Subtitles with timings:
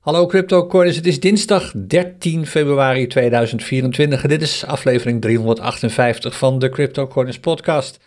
[0.00, 6.68] Hallo CryptoCoiners, het is dinsdag 13 februari 2024 en dit is aflevering 358 van de
[6.68, 7.98] CryptoCoiners podcast.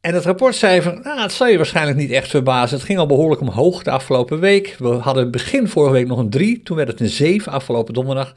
[0.00, 2.76] En het rapportcijfer, nou, het zal je waarschijnlijk niet echt verbazen.
[2.76, 4.76] Het ging al behoorlijk omhoog de afgelopen week.
[4.78, 8.34] We hadden begin vorige week nog een 3, toen werd het een 7 afgelopen donderdag.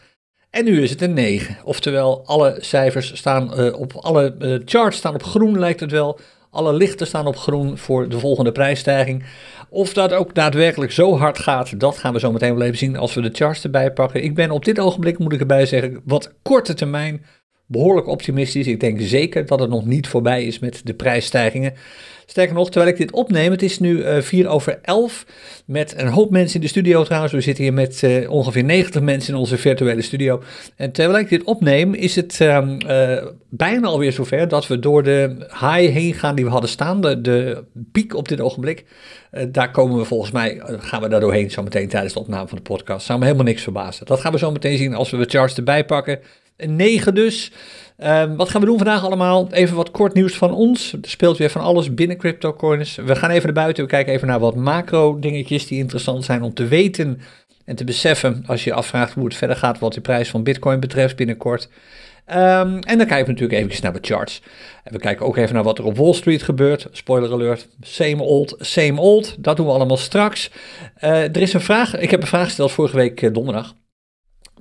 [0.50, 1.58] En nu is het een 9.
[1.64, 6.20] Oftewel, alle cijfers staan uh, op, alle uh, charts staan op groen lijkt het wel.
[6.50, 9.24] Alle lichten staan op groen voor de volgende prijsstijging.
[9.74, 12.98] Of dat ook daadwerkelijk zo hard gaat, dat gaan we zo meteen wel even zien
[12.98, 14.24] als we de charts erbij pakken.
[14.24, 17.26] Ik ben op dit ogenblik, moet ik erbij zeggen, wat korte termijn
[17.66, 18.68] behoorlijk optimistisch.
[18.68, 21.74] Ik denk zeker dat het nog niet voorbij is met de prijsstijgingen.
[22.26, 25.26] Sterker nog, terwijl ik dit opneem, het is nu eh, 4 over 11
[25.66, 27.34] met een hoop mensen in de studio trouwens.
[27.34, 30.44] We zitten hier met uh, ongeveer 90 mensen in onze virtuele studio.
[30.76, 35.04] En terwijl ik dit opneem, is het uh, uh, bijna alweer zover dat we door
[35.04, 37.02] de high heen gaan die we hadden staan.
[37.02, 38.86] De, de piek op dit ogenblik.
[39.48, 42.58] daar komen we volgens mij, gaan we daar doorheen zo meteen tijdens de opname van
[42.58, 43.06] de podcast.
[43.06, 44.06] Zou me helemaal niks verbazen.
[44.06, 46.20] Dat gaan we zo meteen zien als we de charts erbij pakken.
[46.58, 47.52] Een 9 dus.
[47.98, 49.52] Um, wat gaan we doen vandaag allemaal?
[49.52, 50.94] Even wat kort nieuws van ons.
[50.94, 52.96] Er speelt weer van alles binnen CryptoCoins.
[52.96, 53.84] We gaan even naar buiten.
[53.84, 57.22] We kijken even naar wat macro dingetjes die interessant zijn om te weten
[57.66, 60.44] en te beseffen als je je afvraagt hoe het verder gaat wat de prijs van
[60.44, 61.70] Bitcoin betreft binnenkort.
[62.28, 64.42] Um, en dan kijken we natuurlijk even naar de charts.
[64.84, 66.88] En we kijken ook even naar wat er op Wall Street gebeurt.
[66.92, 69.36] Spoiler alert, same old, same old.
[69.44, 70.52] Dat doen we allemaal straks.
[71.04, 73.74] Uh, er is een vraag, ik heb een vraag gesteld vorige week uh, donderdag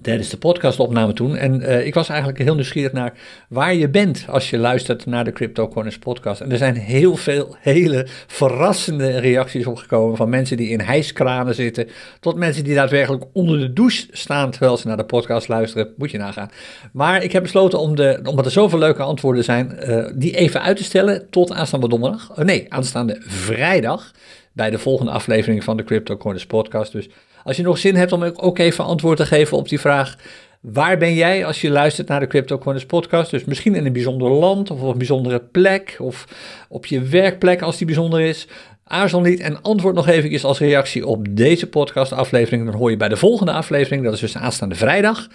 [0.03, 1.37] tijdens de podcastopname toen.
[1.37, 3.13] En uh, ik was eigenlijk heel nieuwsgierig naar
[3.49, 6.41] waar je bent als je luistert naar de Crypto Corners podcast.
[6.41, 11.89] En er zijn heel veel hele verrassende reacties opgekomen van mensen die in hijskranen zitten,
[12.21, 15.93] tot mensen die daadwerkelijk onder de douche staan terwijl ze naar de podcast luisteren.
[15.97, 16.51] Moet je nagaan.
[16.93, 20.63] Maar ik heb besloten om de, omdat er zoveel leuke antwoorden zijn, uh, die even
[20.63, 22.31] uit te stellen tot aanstaande donderdag.
[22.39, 24.11] Uh, nee, aanstaande vrijdag
[24.53, 26.93] bij de volgende aflevering van de Crypto Corners podcast.
[26.93, 27.09] Dus
[27.45, 30.17] als je nog zin hebt om ook even antwoord te geven op die vraag.
[30.61, 33.31] Waar ben jij als je luistert naar de Crypto Corners podcast?
[33.31, 36.27] Dus misschien in een bijzonder land of op een bijzondere plek of
[36.69, 38.49] op je werkplek als die bijzonder is.
[38.85, 42.65] Aarzel niet en antwoord nog even als reactie op deze podcast aflevering.
[42.65, 45.29] Dan hoor je bij de volgende aflevering, dat is dus aanstaande vrijdag.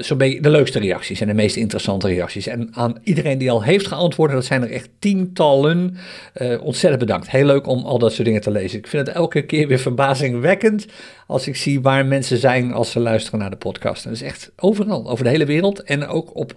[0.00, 2.46] Zo ben je de leukste reacties en de meest interessante reacties.
[2.46, 5.96] En aan iedereen die al heeft geantwoord, dat zijn er echt tientallen,
[6.36, 7.30] uh, ontzettend bedankt.
[7.30, 8.78] Heel leuk om al dat soort dingen te lezen.
[8.78, 10.86] Ik vind het elke keer weer verbazingwekkend
[11.26, 14.04] als ik zie waar mensen zijn als ze luisteren naar de podcast.
[14.04, 16.52] En dat is echt overal, over de hele wereld en ook op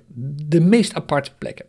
[0.47, 1.66] de meest aparte plekken.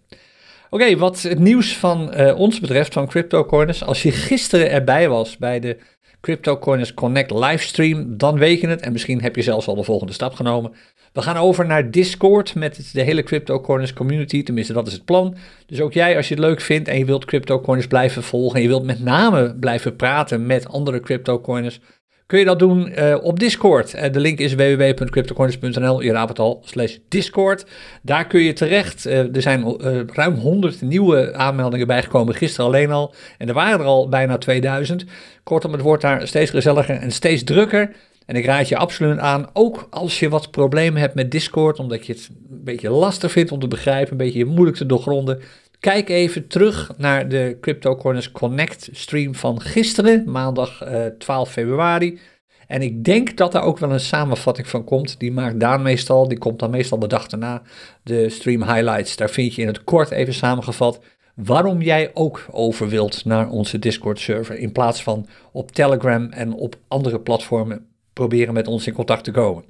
[0.70, 3.84] Oké, wat het nieuws van uh, ons betreft, van CryptoCoiners.
[3.84, 5.76] Als je gisteren erbij was bij de
[6.24, 8.80] CryptoCoiners Connect livestream, dan weet je het.
[8.80, 10.72] En misschien heb je zelfs al de volgende stap genomen.
[11.12, 14.42] We gaan over naar Discord met de hele CryptoCoiners community.
[14.42, 15.36] Tenminste, dat is het plan.
[15.66, 18.56] Dus ook jij, als je het leuk vindt en je wilt CryptoCoiners blijven volgen.
[18.56, 21.80] En je wilt met name blijven praten met andere CryptoCoiners.
[22.26, 23.94] Kun je dat doen uh, op Discord.
[23.94, 26.02] Uh, de link is www.cryptocoiners.nl.
[26.02, 27.66] Je raadt het al, slash Discord.
[28.02, 29.06] Daar kun je terecht.
[29.06, 29.76] Uh, er zijn
[30.12, 33.14] ruim 100 nieuwe aanmeldingen bijgekomen, gisteren alleen al.
[33.38, 35.04] En er waren er al bijna 2000.
[35.42, 37.90] Kortom, het wordt daar steeds gezelliger en steeds drukker.
[38.26, 42.06] En ik raad je absoluut aan, ook als je wat problemen hebt met Discord, omdat
[42.06, 45.40] je het een beetje lastig vindt om te begrijpen, een beetje moeilijk te doorgronden.
[45.84, 51.50] Kijk even terug naar de Crypto Corners Connect stream van gisteren, maandag uh, eh, 12
[51.50, 52.18] februari.
[52.66, 55.20] En ik denk dat daar ook wel een samenvatting van komt.
[55.20, 57.62] Die maakt Daan meestal, die komt dan meestal de dag daarna,
[58.02, 59.16] de stream highlights.
[59.16, 61.00] Daar vind je in het kort even samengevat
[61.34, 66.52] waarom jij ook over wilt naar onze Discord server in plaats van op Telegram en
[66.52, 69.64] op andere platformen proberen met ons in contact te komen.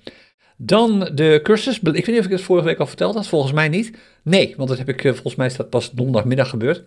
[0.56, 1.76] Dan de cursus.
[1.78, 3.26] Ik weet niet of ik het vorige week al verteld had.
[3.26, 3.97] Volgens mij niet.
[4.22, 6.84] Nee, want dat heb ik eh, volgens mij is dat pas donderdagmiddag gebeurd.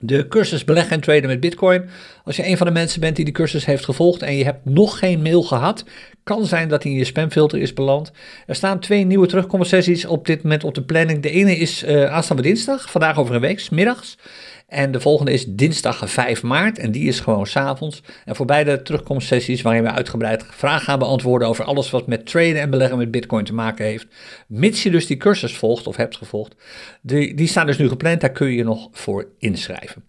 [0.00, 1.88] De cursus beleggen en traden met Bitcoin.
[2.24, 4.64] Als je een van de mensen bent die die cursus heeft gevolgd en je hebt
[4.64, 5.84] nog geen mail gehad,
[6.22, 8.12] kan zijn dat hij in je spamfilter is beland.
[8.46, 11.22] Er staan twee nieuwe terugkomstsessies op dit moment op de planning.
[11.22, 14.18] De ene is uh, aanstaande dinsdag, vandaag over een week, middags.
[14.68, 18.02] En de volgende is dinsdag 5 maart en die is gewoon s'avonds.
[18.24, 22.60] En voor beide terugkomstsessies waarin we uitgebreid vragen gaan beantwoorden over alles wat met traden
[22.60, 24.06] en beleggen met bitcoin te maken heeft.
[24.46, 26.54] Mits je dus die cursus volgt of hebt gevolgd.
[27.02, 30.04] Die, die staan dus nu gepland, daar kun je je nog voor inschrijven.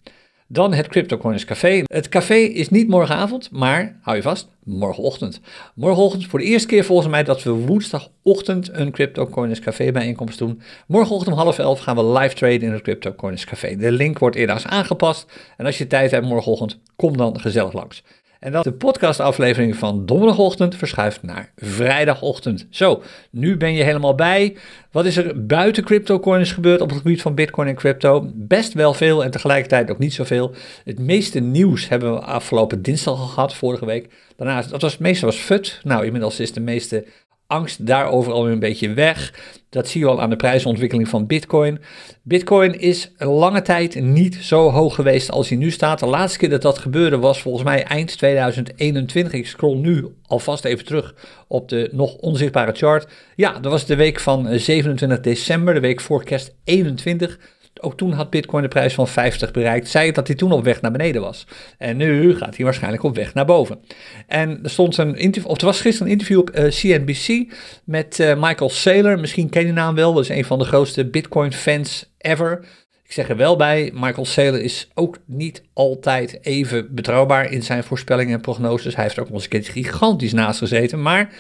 [0.52, 1.82] Dan het CryptoCoins Café.
[1.84, 5.40] Het café is niet morgenavond, maar hou je vast, morgenochtend.
[5.76, 10.62] Morgenochtend voor de eerste keer volgens mij dat we woensdagochtend een CryptoCoins Café bijeenkomst doen.
[10.88, 13.76] Morgenochtend om half elf gaan we live traden in het CryptoCoins Café.
[13.76, 15.32] De link wordt eerder aangepast.
[15.58, 18.04] En als je tijd hebt morgenochtend, kom dan gezellig langs.
[18.40, 22.68] En dat de podcastaflevering van donderdagochtend verschuift naar vrijdagochtend.
[22.70, 24.58] Zo, nu ben je helemaal bij.
[24.92, 28.32] Wat is er buiten cryptocoins gebeurd op het gebied van bitcoin en crypto?
[28.34, 30.52] Best wel veel en tegelijkertijd ook niet zoveel.
[30.84, 34.10] Het meeste nieuws hebben we afgelopen dinsdag al gehad, vorige week.
[34.36, 35.80] Daarnaast, dat was het meeste was FUT.
[35.84, 37.06] Nou, inmiddels is de meeste
[37.50, 39.34] angst daarover al een beetje weg.
[39.70, 41.80] Dat zie je al aan de prijsontwikkeling van Bitcoin.
[42.24, 46.00] Bitcoin is lange tijd niet zo hoog geweest als hij nu staat.
[46.00, 49.34] De laatste keer dat dat gebeurde was volgens mij eind 2021.
[49.34, 51.16] Ik scroll nu alvast even terug
[51.48, 53.08] op de nog onzichtbare chart.
[53.36, 57.40] Ja, dat was de week van 27 december, de week voor kerst 21.
[57.82, 59.88] Ook toen had Bitcoin de prijs van 50 bereikt.
[59.88, 61.48] Zei dat hij toen op weg naar beneden was.
[61.78, 63.80] En nu gaat hij waarschijnlijk op weg naar boven.
[64.28, 67.54] En er stond een interview, of er was gisteren een interview op uh, eh, CNBC
[67.84, 69.20] met uh, Michael Saylor.
[69.20, 70.14] Misschien ken je de naam wel.
[70.14, 72.66] Dat is een van de grootste Bitcoin-fans ever.
[73.04, 77.84] Ik zeg er wel bij, Michael Saylor is ook niet altijd even betrouwbaar in zijn
[77.84, 78.96] voorspellingen en prognoses.
[78.96, 81.02] Hij heeft ook nog eens een keer gigantisch naast gezeten.
[81.02, 81.34] Maar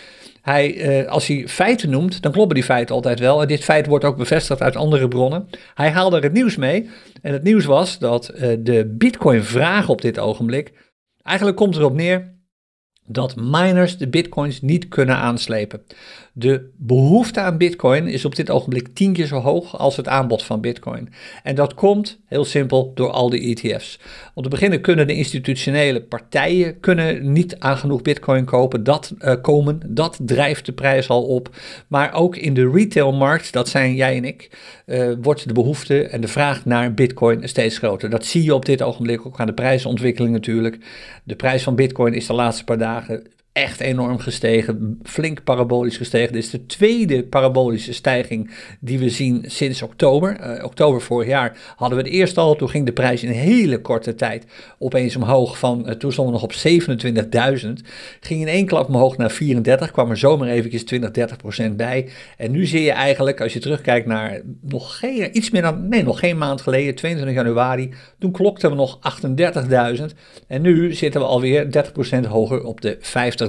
[0.49, 3.41] hij, eh, als hij feiten noemt, dan kloppen die feiten altijd wel.
[3.41, 5.49] En dit feit wordt ook bevestigd uit andere bronnen.
[5.73, 6.89] Hij haalde er het nieuws mee.
[7.21, 10.71] En het nieuws was dat eh, de Bitcoin-vraag op dit ogenblik.
[11.21, 12.37] Eigenlijk komt erop neer
[13.05, 15.81] dat miners de bitcoins niet kunnen aanslepen.
[16.39, 20.43] De behoefte aan bitcoin is op dit ogenblik tien keer zo hoog als het aanbod
[20.43, 21.09] van bitcoin.
[21.43, 23.99] En dat komt heel simpel door al die ETF's.
[24.33, 28.83] Om te beginnen kunnen de institutionele partijen kunnen niet aan genoeg bitcoin kopen.
[28.83, 31.49] Dat uh, komen, dat drijft de prijs al op.
[31.87, 36.21] Maar ook in de retailmarkt, dat zijn jij en ik, uh, wordt de behoefte en
[36.21, 38.09] de vraag naar bitcoin steeds groter.
[38.09, 40.77] Dat zie je op dit ogenblik ook aan de prijsontwikkeling natuurlijk.
[41.23, 43.23] De prijs van bitcoin is de laatste paar dagen
[43.59, 46.33] echt enorm gestegen, flink parabolisch gestegen.
[46.33, 50.37] Dit is de tweede parabolische stijging die we zien sinds oktober.
[50.41, 53.35] Uh, oktober vorig jaar hadden we het eerst al, toen ging de prijs in een
[53.35, 54.45] hele korte tijd
[54.77, 56.53] opeens omhoog van, uh, toen stonden we nog op
[57.63, 57.69] 27.000,
[58.19, 62.09] ging in één klap omhoog naar 34, kwam er zomaar eventjes 20, 30 procent bij.
[62.37, 66.03] En nu zie je eigenlijk, als je terugkijkt naar nog geen, iets meer dan, nee,
[66.03, 68.99] nog geen maand geleden, 22 januari, toen klokten we nog
[69.99, 70.05] 38.000
[70.47, 73.48] en nu zitten we alweer 30 procent hoger op de 50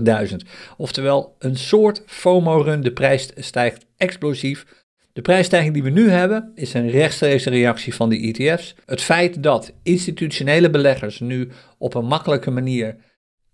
[0.76, 2.80] Oftewel, een soort FOMO-run.
[2.80, 4.66] De prijs stijgt explosief.
[5.12, 8.74] De prijsstijging die we nu hebben is een rechtstreekse reactie van de ETF's.
[8.86, 11.48] Het feit dat institutionele beleggers nu
[11.78, 12.96] op een makkelijke manier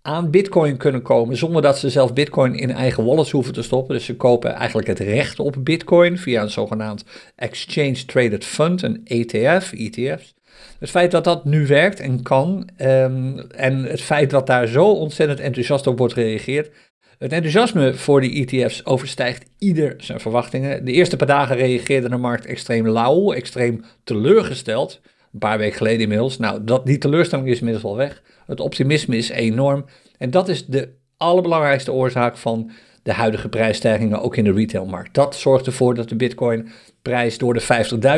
[0.01, 3.95] aan Bitcoin kunnen komen zonder dat ze zelf Bitcoin in eigen wallets hoeven te stoppen.
[3.95, 7.03] Dus ze kopen eigenlijk het recht op Bitcoin via een zogenaamd
[7.35, 10.36] Exchange Traded Fund, een ETF, ETF's.
[10.79, 14.85] Het feit dat dat nu werkt en kan, ehm, en het feit dat daar zo
[14.91, 16.71] ontzettend enthousiast op wordt gereageerd.
[17.17, 20.85] Het enthousiasme voor die ETF's overstijgt ieder zijn verwachtingen.
[20.85, 25.01] De eerste paar dagen reageerde de markt extreem lauw, extreem teleurgesteld.
[25.33, 26.37] Een paar weken geleden inmiddels.
[26.37, 28.21] Nou, dat, die teleurstelling is inmiddels al weg.
[28.45, 29.85] Het optimisme is enorm.
[30.17, 32.71] En dat is de allerbelangrijkste oorzaak van
[33.07, 35.13] de huidige prijsstijgingen ook in de retailmarkt.
[35.13, 36.69] Dat zorgt ervoor dat de bitcoin
[37.01, 37.61] prijs door de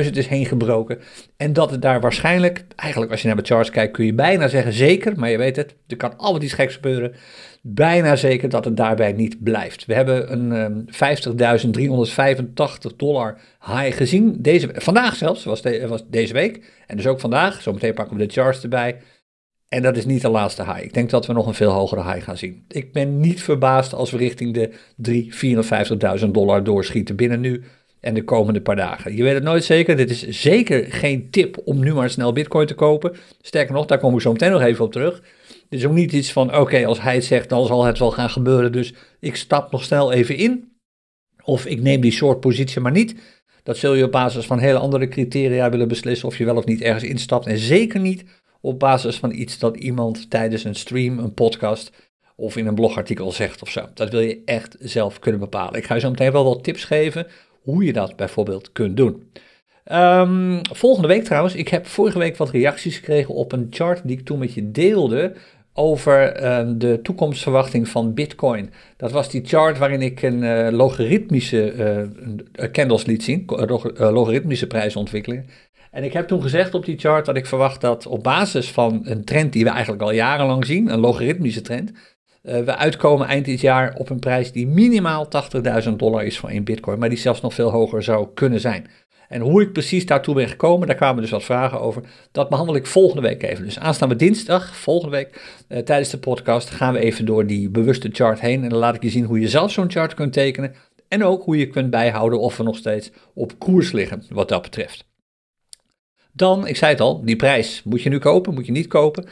[0.05, 0.99] 50.000 is heen gebroken.
[1.37, 4.47] En dat het daar waarschijnlijk, eigenlijk als je naar de charts kijkt, kun je bijna
[4.47, 7.13] zeggen zeker, maar je weet het, er kan altijd iets geks gebeuren.
[7.61, 9.85] Bijna zeker dat het daarbij niet blijft.
[9.85, 10.85] We hebben een um,
[12.91, 14.35] 50.385 dollar high gezien.
[14.39, 16.63] Deze, vandaag zelfs, was, was deze week.
[16.87, 17.61] En dus ook vandaag.
[17.61, 18.97] Zometeen pakken we de charts erbij.
[19.69, 20.83] En dat is niet de laatste high.
[20.83, 22.65] Ik denk dat we nog een veel hogere high gaan zien.
[22.67, 24.71] Ik ben niet verbaasd als we richting de
[26.19, 27.63] 354.000 dollar doorschieten binnen nu
[27.99, 29.15] en de komende paar dagen.
[29.15, 29.95] Je weet het nooit zeker.
[29.95, 33.15] Dit is zeker geen tip om nu maar snel bitcoin te kopen.
[33.41, 35.21] Sterker nog, daar kom ik zo meteen nog even op terug.
[35.69, 38.11] Dit is ook niet iets van, oké, als hij het zegt, dan zal het wel
[38.11, 38.71] gaan gebeuren.
[38.71, 40.71] Dus ik stap nog snel even in.
[41.43, 43.15] Of ik neem die short positie maar niet.
[43.63, 46.65] Dat zul je op basis van hele andere criteria willen beslissen of je wel of
[46.65, 47.45] niet ergens instapt.
[47.45, 48.23] En zeker niet
[48.61, 51.91] op basis van iets dat iemand tijdens een stream, een podcast
[52.35, 53.85] of in een blogartikel zegt of zo.
[53.93, 55.79] Dat wil je echt zelf kunnen bepalen.
[55.79, 57.27] Ik ga je zo meteen wel wat tips geven
[57.61, 59.31] hoe je dat bijvoorbeeld kunt doen.
[59.83, 64.17] Ehm, volgende week trouwens, ik heb vorige week wat reacties gekregen op een chart die
[64.17, 65.33] ik toen met je deelde
[65.73, 68.69] over ehm, de toekomstverwachting van Bitcoin.
[68.97, 73.43] Dat was die chart waarin ik een uh, logaritmische uh, candles liet zien,
[73.95, 75.49] logaritmische prijsontwikkeling.
[75.91, 79.01] En ik heb toen gezegd op die chart dat ik verwacht dat op basis van
[79.03, 81.91] een trend die we eigenlijk al jarenlang zien, een logaritmische trend,
[82.43, 85.27] uh, we uitkomen eind dit jaar op een prijs die minimaal
[85.83, 88.87] 80.000 dollar is voor één bitcoin, maar die zelfs nog veel hoger zou kunnen zijn.
[89.27, 92.01] En hoe ik precies daartoe ben gekomen, daar kwamen dus wat vragen over.
[92.31, 93.65] Dat behandel ik volgende week even.
[93.65, 98.09] Dus aanstaande dinsdag, volgende week, uh, tijdens de podcast, gaan we even door die bewuste
[98.11, 98.63] chart heen.
[98.63, 100.73] En dan laat ik je zien hoe je zelf zo'n chart kunt tekenen.
[101.07, 104.61] En ook hoe je kunt bijhouden of we nog steeds op koers liggen, wat dat
[104.61, 105.08] betreft.
[106.39, 107.81] Dan, ik zei het al, die prijs.
[107.83, 109.27] Moet je nu kopen, moet je niet kopen?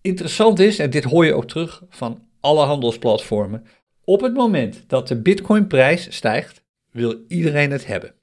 [0.00, 3.66] Interessant is, en dit hoor je ook terug van alle handelsplatformen,
[4.04, 8.14] op het moment dat de Bitcoin-prijs stijgt, wil iedereen het hebben.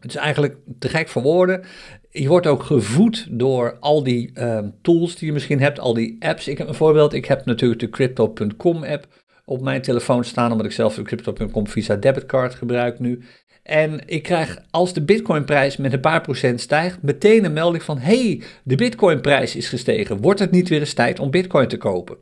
[0.00, 1.64] Het is eigenlijk te gek voor woorden.
[2.10, 6.16] Je wordt ook gevoed door al die ehm, tools die je misschien hebt, al die
[6.18, 6.48] apps.
[6.48, 7.12] Ik heb een voorbeeld.
[7.12, 9.06] Ik heb natuurlijk de Crypto.com app
[9.44, 13.24] op mijn telefoon staan, omdat ik zelf de Crypto.com Visa debitcard gebruik nu.
[13.70, 17.98] En ik krijg, als de Bitcoinprijs met een paar procent stijgt, meteen een melding van:
[17.98, 20.20] hey, de Bitcoinprijs is gestegen.
[20.20, 22.16] Wordt het niet weer eens tijd om Bitcoin te kopen?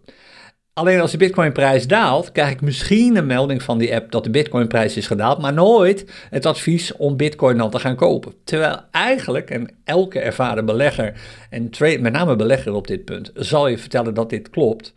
[0.73, 4.31] Alleen als de Bitcoinprijs daalt, krijg ik misschien een melding van die app dat de
[4.31, 8.35] Bitcoinprijs is gedaald, maar nooit het advies om Bitcoin dan te gaan kopen.
[8.45, 13.69] Terwijl eigenlijk, en elke ervaren belegger, en trade, met name belegger op dit punt, zal
[13.69, 14.95] je vertellen dat dit klopt.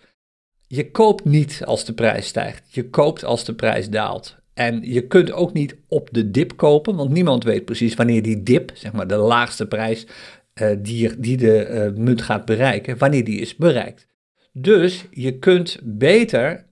[0.68, 4.41] Je koopt niet als de prijs stijgt, je koopt als de prijs daalt.
[4.62, 8.44] En je kunt ook niet op de dip kopen, want niemand weet precies wanneer die
[8.44, 10.06] dip, zeg maar de laagste prijs
[10.62, 14.08] uh, die, die de uh, munt gaat bereiken, wanneer die is bereikt.
[14.54, 16.66] Dus je kunt beter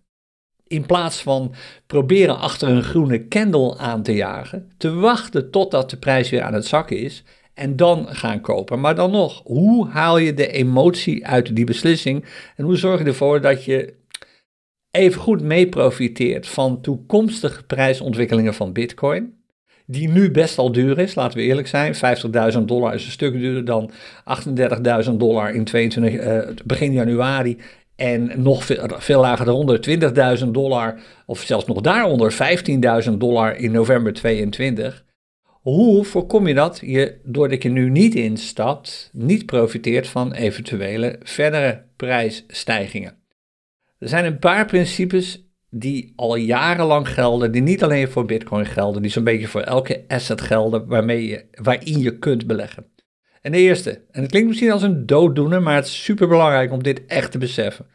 [0.68, 1.54] in plaats van
[1.88, 6.54] proberen achter een groene candle aan te jagen, te wachten totdat de prijs weer aan
[6.54, 8.80] het zakken is en dan gaan kopen.
[8.80, 13.06] Maar dan nog, hoe haal je de emotie uit die beslissing en hoe zorg je
[13.06, 13.94] ervoor dat je
[14.92, 19.38] even goed mee profiteert van toekomstige prijsontwikkelingen van Bitcoin?
[19.86, 21.96] Die nu best al duur is, laten we eerlijk zijn.
[21.96, 23.92] 50.000 dollar is een stuk duurder dan
[25.10, 27.58] 38.000 dollar in 22, uh, eh, begin januari.
[27.96, 29.80] En nog veel, veel lager daaronder,
[30.40, 32.34] 20.000 dollar, of zelfs nog daaronder,
[33.10, 35.06] 15.000 dollar in november 22.
[35.46, 41.84] Hoe voorkom je dat je, doordat je nu niet instapt, niet profiteert van eventuele verdere
[41.96, 43.19] prijsstijgingen?
[44.00, 49.02] Er zijn een paar principes die al jarenlang gelden, die niet alleen voor Bitcoin gelden,
[49.02, 52.86] die zo'n beetje voor elke asset gelden waarmee je, waarin je kunt beleggen.
[53.42, 56.72] En de eerste, en het klinkt misschien als een dooddoener, maar het is super belangrijk
[56.72, 57.86] om dit echt te beseffen.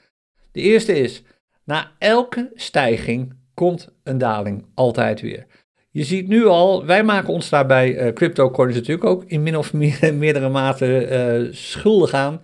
[0.52, 1.23] De eerste is,
[1.64, 5.46] na elke stijging komt een daling altijd weer.
[5.90, 9.73] Je ziet nu al, wij maken ons daarbij uh, eh, natuurlijk ook in min of
[9.73, 11.08] meer, meerdere mate
[11.46, 12.40] uh, schuldig aan.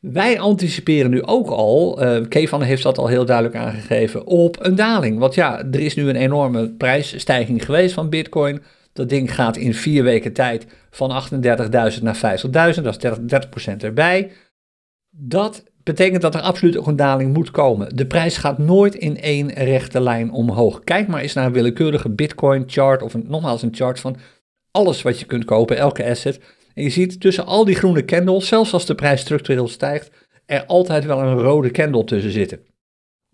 [0.00, 5.18] Wij anticiperen nu ook al, uh, heeft dat al heel duidelijk aangegeven, op een daling.
[5.18, 8.62] Want ja, er is nu een enorme prijsstijging geweest van Bitcoin.
[8.92, 12.38] Dat ding gaat in vier weken tijd van 38.000 naar
[12.74, 14.30] 50.000, dat is 30%, erbij.
[15.10, 17.96] Dat betekent dat er absoluut ook een daling moet komen.
[17.96, 20.84] De prijs gaat nooit in één rechte lijn omhoog.
[20.84, 24.16] Kijk maar eens naar een willekeurige Bitcoin chart of een, nogmaals een chart van
[24.70, 26.40] alles wat je kunt kopen, elke asset.
[26.78, 30.10] En je ziet tussen al die groene candles, zelfs als de prijs structureel stijgt,
[30.46, 32.60] er altijd wel een rode candle tussen zitten.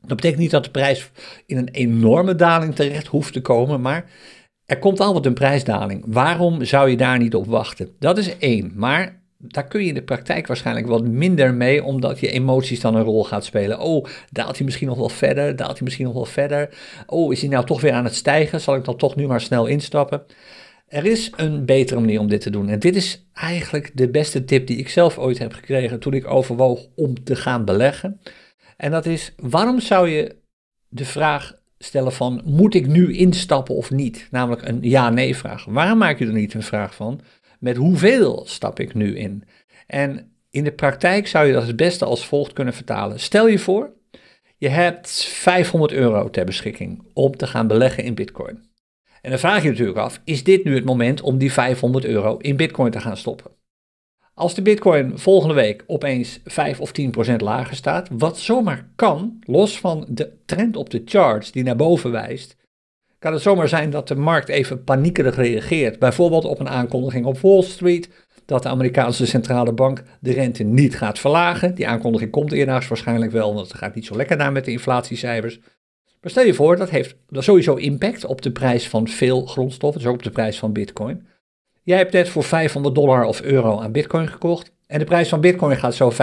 [0.00, 1.10] Dat betekent niet dat de prijs
[1.46, 4.10] in een enorme daling terecht hoeft te komen, maar
[4.64, 6.04] er komt altijd een prijsdaling.
[6.06, 7.88] Waarom zou je daar niet op wachten?
[7.98, 8.72] Dat is één.
[8.74, 12.94] Maar daar kun je in de praktijk waarschijnlijk wat minder mee, omdat je emoties dan
[12.94, 13.80] een rol gaat spelen.
[13.80, 15.56] Oh, daalt hij misschien nog wel verder?
[15.56, 16.68] Daalt hij misschien nog wel verder?
[17.06, 18.60] Oh, is hij nou toch weer aan het stijgen?
[18.60, 20.22] Zal ik dan toch nu maar snel instappen?
[20.86, 22.68] Er is een betere manier om dit te doen.
[22.68, 26.26] En dit is eigenlijk de beste tip die ik zelf ooit heb gekregen toen ik
[26.26, 28.20] overwoog om te gaan beleggen.
[28.76, 30.36] En dat is, waarom zou je
[30.88, 34.28] de vraag stellen van, moet ik nu instappen of niet?
[34.30, 35.64] Namelijk een ja-nee vraag.
[35.64, 37.20] Waarom maak je er niet een vraag van?
[37.58, 39.44] Met hoeveel stap ik nu in?
[39.86, 43.20] En in de praktijk zou je dat het beste als volgt kunnen vertalen.
[43.20, 43.90] Stel je voor,
[44.56, 48.72] je hebt 500 euro ter beschikking om te gaan beleggen in Bitcoin.
[49.24, 52.36] En dan vraag je natuurlijk af, is dit nu het moment om die 500 euro
[52.36, 53.50] in Bitcoin te gaan stoppen?
[54.34, 56.92] Als de Bitcoin volgende week opeens 5 of
[57.32, 61.76] 10% lager staat, wat zomaar kan, los van de trend op de charts die naar
[61.76, 62.56] boven wijst,
[63.18, 65.98] kan het zomaar zijn dat de markt even paniekerig reageert.
[65.98, 68.08] Bijvoorbeeld op een aankondiging op Wall Street
[68.46, 71.74] dat de Amerikaanse centrale bank de rente niet gaat verlagen.
[71.74, 74.70] Die aankondiging komt eerdaags waarschijnlijk wel, want het gaat niet zo lekker naar met de
[74.70, 75.60] inflatiecijfers.
[76.24, 80.10] Maar stel je voor, dat heeft sowieso impact op de prijs van veel grondstoffen, dus
[80.10, 81.26] ook op de prijs van bitcoin.
[81.82, 85.40] Jij hebt net voor 500 dollar of euro aan bitcoin gekocht en de prijs van
[85.40, 86.16] bitcoin gaat zo 5%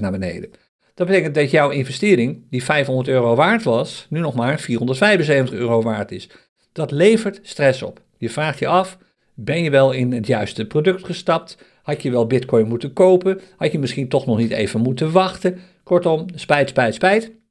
[0.00, 0.50] naar beneden.
[0.94, 5.82] Dat betekent dat jouw investering, die 500 euro waard was, nu nog maar 475 euro
[5.82, 6.28] waard is.
[6.72, 8.00] Dat levert stress op.
[8.18, 8.98] Je vraagt je af,
[9.34, 11.58] ben je wel in het juiste product gestapt?
[11.82, 13.40] Had je wel bitcoin moeten kopen?
[13.56, 15.58] Had je misschien toch nog niet even moeten wachten?
[15.82, 17.41] Kortom, spijt, spijt, spijt.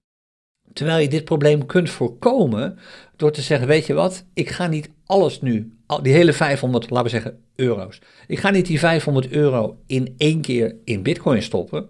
[0.73, 2.79] Terwijl je dit probleem kunt voorkomen
[3.15, 7.03] door te zeggen, weet je wat, ik ga niet alles nu, die hele 500, laten
[7.03, 8.01] we zeggen, euro's.
[8.27, 11.89] Ik ga niet die 500 euro in één keer in bitcoin stoppen.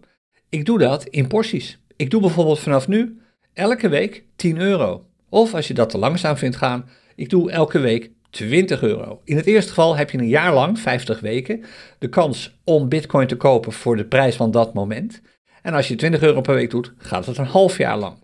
[0.50, 1.80] Ik doe dat in porties.
[1.96, 3.20] Ik doe bijvoorbeeld vanaf nu
[3.54, 5.06] elke week 10 euro.
[5.30, 9.22] Of als je dat te langzaam vindt gaan, ik doe elke week 20 euro.
[9.24, 11.64] In het eerste geval heb je een jaar lang, 50 weken,
[12.00, 15.22] de kans om bitcoin te kopen voor de prijs van dat moment.
[15.62, 18.18] En als je 20 euro per week doet, gaat het een half jaar lang.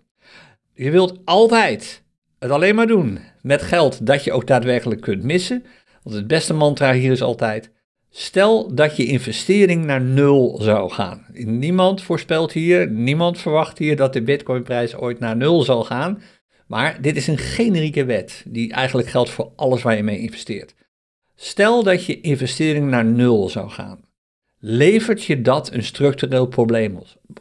[0.78, 2.02] Je wilt altijd
[2.38, 5.64] het alleen maar doen met geld dat je ook daadwerkelijk kunt missen.
[6.02, 7.70] Want het beste mantra hier is altijd:
[8.10, 11.26] stel dat je investering naar nul zou gaan.
[11.32, 16.22] Niemand voorspelt hier, niemand verwacht hier dat de Bitcoinprijs ooit naar nul zal gaan.
[16.66, 20.74] Maar dit is een generieke wet die eigenlijk geldt voor alles waar je mee investeert.
[21.34, 24.07] Stel dat je investering naar nul zou gaan.
[24.60, 26.46] Levert je dat een structureel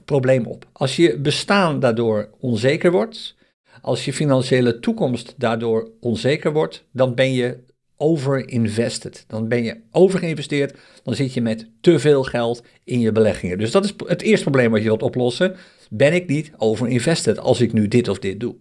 [0.05, 0.67] probleem op?
[0.71, 3.36] Als je bestaan daardoor onzeker wordt,
[3.81, 7.57] als je financiële toekomst daardoor onzeker wordt, dan ben je
[7.95, 9.25] overinvested.
[9.27, 13.57] Dan ben je overgeïnvesteerd, dan zit je met te veel geld in je beleggingen.
[13.57, 15.55] Dus dat is het eerste probleem wat je wilt oplossen.
[15.89, 18.55] Ben ik niet overinvested als ik nu dit of dit doe?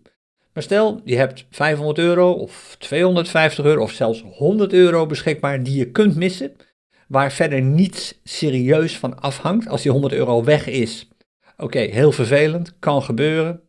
[0.52, 5.78] Maar stel, je hebt 500 euro of 250 euro of zelfs 100 euro beschikbaar die
[5.78, 6.52] je kunt missen,
[7.06, 9.68] waar verder niets serieus van afhangt.
[9.68, 11.08] Als die 100 euro weg is,
[11.56, 13.60] oké, heel vervelend, kan gebeuren.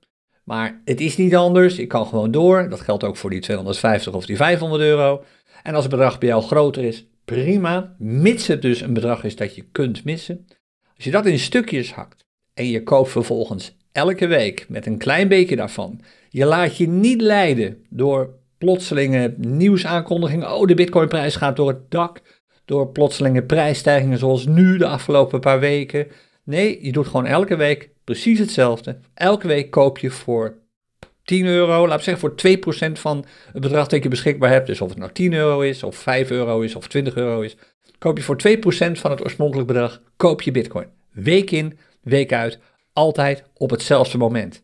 [0.44, 2.70] Maar het is niet anders, ik kan gewoon door.
[2.70, 5.24] Dat geldt ook voor die 250 of die 500 euro.
[5.64, 9.36] En als het bedrag bij jou groter is, prima, mits het dus een bedrag is
[9.36, 10.46] dat je kunt missen.
[10.96, 15.28] Als je dat in stukjes hakt en je koopt vervolgens elke week met een klein
[15.28, 20.54] beetje daarvan, je laat je niet leiden door plotselinge nieuwsaankondigingen.
[20.54, 22.22] Oh, de bitcoinprijs gaat door het dak.
[22.68, 26.08] Door plotselinge prijsstijgingen zoals nu de afgelopen paar weken.
[26.44, 29.00] Nee, je doet gewoon elke week precies hetzelfde.
[29.14, 30.58] Elke week koop je voor
[31.24, 34.68] 10 euro, laat zeggen voor 2% van het bedrag dat je beschikbaar hebt.
[34.68, 37.58] Dus of het nou 10 euro is, of 5 euro is, of 20 euro is.
[37.98, 40.88] Koop je voor 2% van het oorspronkelijk bedrag, koop je bitcoin.
[41.12, 42.60] Week in, week uit,
[42.94, 44.64] altijd op hetzelfde moment.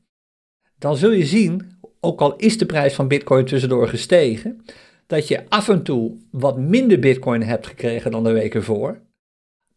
[0.77, 4.65] Dan zul je zien, ook al is de prijs van bitcoin tussendoor gestegen,
[5.07, 9.01] dat je af en toe wat minder bitcoin hebt gekregen dan de week ervoor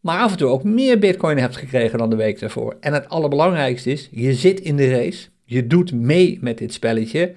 [0.07, 2.77] maar af en toe ook meer bitcoin hebt gekregen dan de week daarvoor.
[2.79, 7.33] En het allerbelangrijkste is, je zit in de race, je doet mee met dit spelletje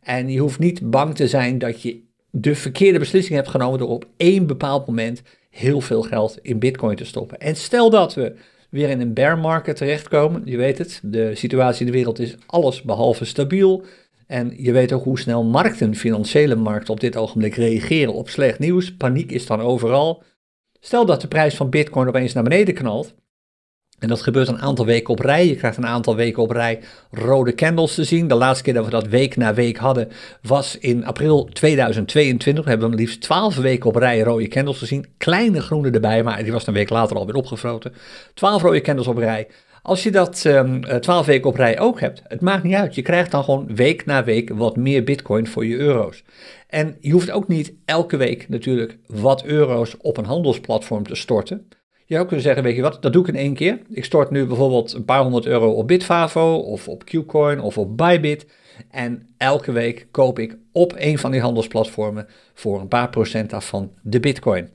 [0.00, 3.88] en je hoeft niet bang te zijn dat je de verkeerde beslissing hebt genomen door
[3.88, 7.40] op één bepaald moment heel veel geld in bitcoin te stoppen.
[7.40, 8.34] En stel dat we
[8.70, 12.36] weer in een bear market terechtkomen, je weet het, de situatie in de wereld is
[12.46, 13.84] alles behalve stabiel.
[14.30, 18.58] En je weet ook hoe snel markten, financiële markten op dit ogenblik reageren op slecht
[18.58, 18.96] nieuws.
[18.96, 20.22] Paniek is dan overal.
[20.80, 23.14] Stel dat de prijs van Bitcoin opeens naar beneden knalt.
[23.98, 25.46] En dat gebeurt een aantal weken op rij.
[25.46, 28.28] Je krijgt een aantal weken op rij rode candles te zien.
[28.28, 30.08] De laatste keer dat we dat week na week hadden
[30.42, 32.64] was in april 2022.
[32.64, 35.06] We hebben liefst 12 weken op rij rode candles gezien.
[35.16, 37.92] Kleine groene erbij, maar die was een week later alweer opgevroten.
[38.34, 39.48] 12 rode candles op rij.
[39.82, 42.94] Als je dat um, ehm, 12 weken op rij ook hebt, het maakt niet uit.
[42.94, 46.24] Je krijgt dan gewoon week na week wat meer bitcoin voor je euro's.
[46.68, 51.68] En je hoeft ook niet elke week natuurlijk wat euro's op een handelsplatform te storten.
[52.04, 53.78] Je zou kunnen zeggen, weet je wat, dat doe ik in één keer.
[53.90, 57.96] Ik stort nu bijvoorbeeld een paar honderd euro op Bitfavo of op Qcoin of op
[57.96, 58.46] Bybit.
[58.90, 63.92] En elke week koop ik op een van die handelsplatformen voor een paar procent van
[64.02, 64.70] de bitcoin.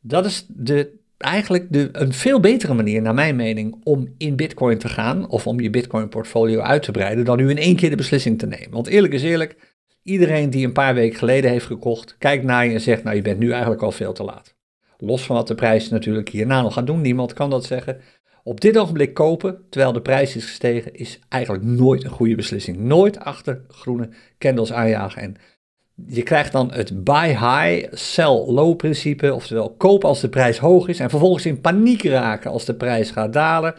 [0.00, 4.78] Dat is de, eigenlijk de, een veel betere manier, naar mijn mening, om in bitcoin
[4.78, 7.90] te gaan of om je bitcoin portfolio uit te breiden dan nu in één keer
[7.90, 8.70] de beslissing te nemen.
[8.70, 9.56] Want eerlijk is eerlijk,
[10.02, 13.22] Iedereen die een paar weken geleden heeft gekocht, kijkt naar je en zegt, nou je
[13.22, 14.54] bent nu eigenlijk al veel te laat.
[14.98, 18.00] Los van wat de prijs natuurlijk hierna nog gaat doen, niemand kan dat zeggen.
[18.42, 22.76] Op dit ogenblik kopen, terwijl de prijs is gestegen, is eigenlijk nooit een goede beslissing.
[22.76, 25.22] Nooit achter groene candles aanjagen.
[25.22, 25.36] En
[26.06, 30.88] je krijgt dan het buy high, sell low principe, oftewel kopen als de prijs hoog
[30.88, 33.74] is en vervolgens in paniek raken als de prijs gaat dalen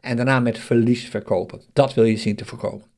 [0.00, 1.60] en daarna met verlies verkopen.
[1.72, 2.90] Dat wil je zien te voorkomen.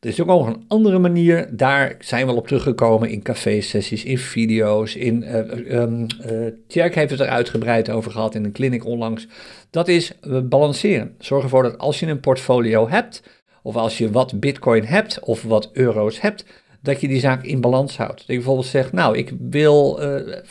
[0.00, 4.04] Er is ook nog een andere manier, daar zijn we al op teruggekomen in café-sessies,
[4.04, 9.26] in video's, in, uh, heeft het er uitgebreid over gehad in een clinic onlangs.
[9.70, 10.12] Dat is
[10.44, 11.14] balanceren.
[11.18, 13.22] Zorg ervoor dat als je een portfolio hebt,
[13.62, 16.44] of als je wat bitcoin hebt, of wat euro's hebt,
[16.82, 18.18] dat je die zaak in balans houdt.
[18.18, 20.44] Dat je bijvoorbeeld zegt, nou, ik wil 50-50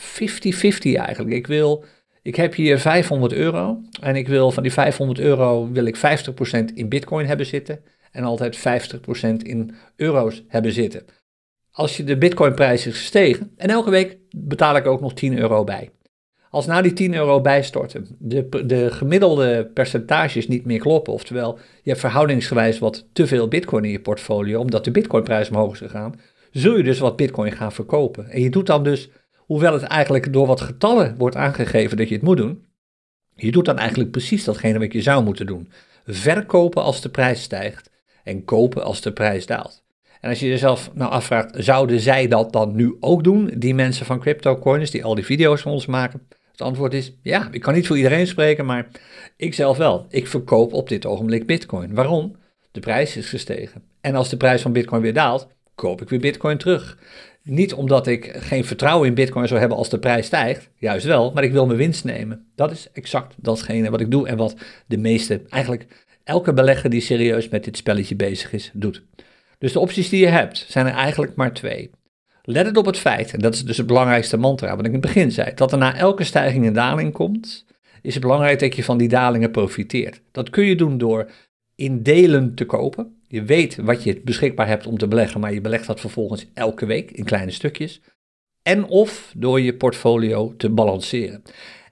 [0.82, 1.30] eigenlijk.
[1.30, 1.84] Ik wil,
[2.22, 6.00] ik heb hier 500 euro en ik wil van die 500 euro wil ik 50%
[6.74, 7.80] in bitcoin hebben zitten
[8.12, 8.60] en altijd 50%
[9.36, 11.04] in euro's hebben zitten.
[11.70, 15.64] Als je de bitcoinprijs is gestegen en elke week betaal ik ook nog 10 euro
[15.64, 15.90] bij.
[16.52, 21.90] Als na die 10 euro bijstorten de, de gemiddelde percentages niet meer kloppen, oftewel je
[21.90, 26.20] hebt verhoudingsgewijs wat te veel bitcoin in je portfolio, omdat de bitcoinprijs omhoog is gegaan,
[26.50, 28.30] zul je dus wat bitcoin gaan verkopen.
[28.30, 32.14] En je doet dan dus, hoewel het eigenlijk door wat getallen wordt aangegeven dat je
[32.14, 32.64] het moet doen,
[33.34, 35.72] je doet dan eigenlijk precies datgene wat je zou moeten doen.
[36.06, 37.90] Verkopen als de prijs stijgt
[38.24, 39.84] en kopen als de prijs daalt.
[40.20, 44.06] En als je jezelf nou afvraagt, zouden zij dat dan nu ook doen, die mensen
[44.06, 46.28] van CryptoCoins die al die video's van ons maken?
[46.52, 48.88] Het antwoord is ja, ik kan niet voor iedereen spreken, maar
[49.36, 50.06] ik zelf wel.
[50.08, 51.94] Ik verkoop op dit ogenblik bitcoin.
[51.94, 52.36] Waarom?
[52.72, 53.82] De prijs is gestegen.
[54.00, 56.98] En als de prijs van bitcoin weer daalt, koop ik weer bitcoin terug.
[57.42, 61.32] Niet omdat ik geen vertrouwen in bitcoin zou hebben als de prijs stijgt, juist wel,
[61.32, 62.46] maar ik wil mijn winst nemen.
[62.54, 65.86] Dat is exact datgene wat ik doe en wat de meeste, eigenlijk
[66.24, 69.02] elke belegger die serieus met dit spelletje bezig is, doet.
[69.58, 71.90] Dus de opties die je hebt, zijn er eigenlijk maar twee.
[72.42, 74.92] Let het op het feit, en dat is dus het belangrijkste mantra wat ik in
[74.92, 77.66] het begin zei, dat er na elke stijging een daling komt,
[78.02, 80.20] is het belangrijk dat je van die dalingen profiteert.
[80.30, 81.30] Dat kun je doen door
[81.74, 83.16] in delen te kopen.
[83.28, 86.86] Je weet wat je beschikbaar hebt om te beleggen, maar je belegt dat vervolgens elke
[86.86, 88.00] week in kleine stukjes.
[88.62, 91.42] En of door je portfolio te balanceren.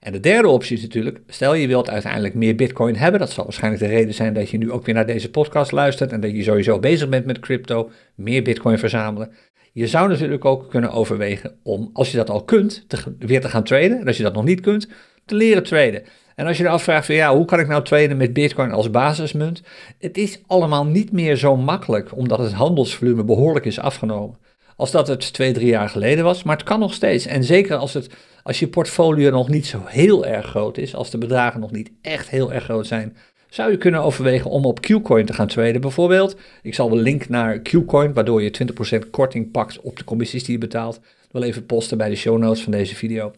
[0.01, 3.45] En de derde optie is natuurlijk, stel je wilt uiteindelijk meer bitcoin hebben, dat zal
[3.45, 6.31] waarschijnlijk de reden zijn dat je nu ook weer naar deze podcast luistert en dat
[6.31, 9.33] je sowieso bezig bent met crypto, meer bitcoin verzamelen.
[9.73, 12.87] Je zou natuurlijk ook kunnen overwegen om, als je dat al kunt,
[13.19, 14.01] weer te gaan traden.
[14.01, 14.89] En als je dat nog niet kunt,
[15.25, 16.03] te leren traden.
[16.35, 18.91] En als je je afvraagt van ja, hoe kan ik nou traden met bitcoin als
[18.91, 19.63] basismunt?
[19.99, 24.39] Het is allemaal niet meer zo makkelijk, omdat het handelsvolume behoorlijk is afgenomen.
[24.77, 27.27] Als dat het twee, drie jaar geleden was, maar het kan nog steeds.
[27.27, 28.11] En zeker als, het,
[28.43, 31.91] als je portfolio nog niet zo heel erg groot is, als de bedragen nog niet
[32.03, 33.17] echt heel erg groot zijn,
[33.51, 36.37] zou je kunnen overwegen om op Qcoin te gaan traden bijvoorbeeld.
[36.63, 38.73] Ik zal een link naar Qcoin, waardoor je
[39.05, 41.01] 20% korting pakt op de commissies die je betaalt.
[41.31, 43.33] Wel even posten bij de show notes van deze video.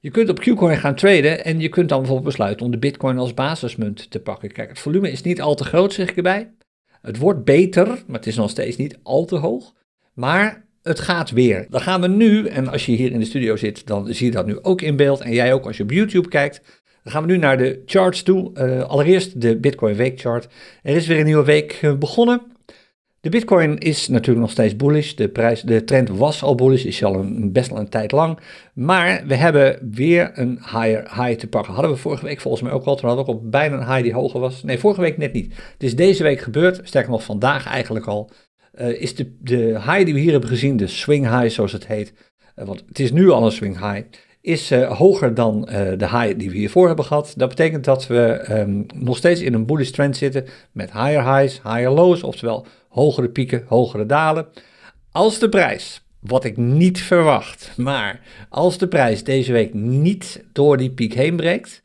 [0.00, 3.18] Je kunt op Qcoin gaan traden en je kunt dan bijvoorbeeld besluiten om de bitcoin
[3.18, 4.52] als basismunt te pakken.
[4.52, 6.52] Kijk, het volume is niet al te groot, zeg ik erbij.
[7.02, 9.72] Het wordt beter, maar het is nog steeds niet al te hoog.
[10.14, 11.66] Maar het gaat weer.
[11.70, 14.32] Dan gaan we nu, en als je hier in de studio zit, dan zie je
[14.32, 15.20] dat nu ook in beeld.
[15.20, 16.62] En jij ook als je op YouTube kijkt.
[17.02, 18.50] Dan gaan we nu naar de charts toe.
[18.54, 20.48] Uh, allereerst de Bitcoin weekchart.
[20.82, 22.42] Er is weer een nieuwe week uh, begonnen.
[23.20, 25.12] De Bitcoin is natuurlijk nog steeds bullish.
[25.12, 28.38] De, prijs, de trend was al bullish, is al een, best wel een tijd lang.
[28.74, 31.72] Maar we hebben weer een higher high te pakken.
[31.72, 32.96] Hadden we vorige week volgens mij ook al.
[32.96, 34.62] Toen hadden we ook al bijna een high die hoger was.
[34.62, 35.54] Nee, vorige week net niet.
[35.72, 36.80] Het is deze week gebeurd.
[36.82, 38.30] Sterker nog, vandaag eigenlijk al.
[38.80, 42.12] Uh, is de, high die we hier hebben gezien, de swing high zoals het heet.
[42.54, 44.06] want het is nu al een swing high
[44.40, 45.60] is uh, hoger dan
[45.98, 47.34] de high die we hiervoor hebben gehad.
[47.36, 51.60] Dat betekent dat we um, nog steeds in een bullish trend zitten met higher highs,
[51.62, 54.46] higher lows, oftewel hogere pieken, hogere dalen.
[55.12, 60.76] Als de prijs, wat ik niet verwacht, maar als de prijs deze week niet door
[60.76, 61.82] die piek heen breekt,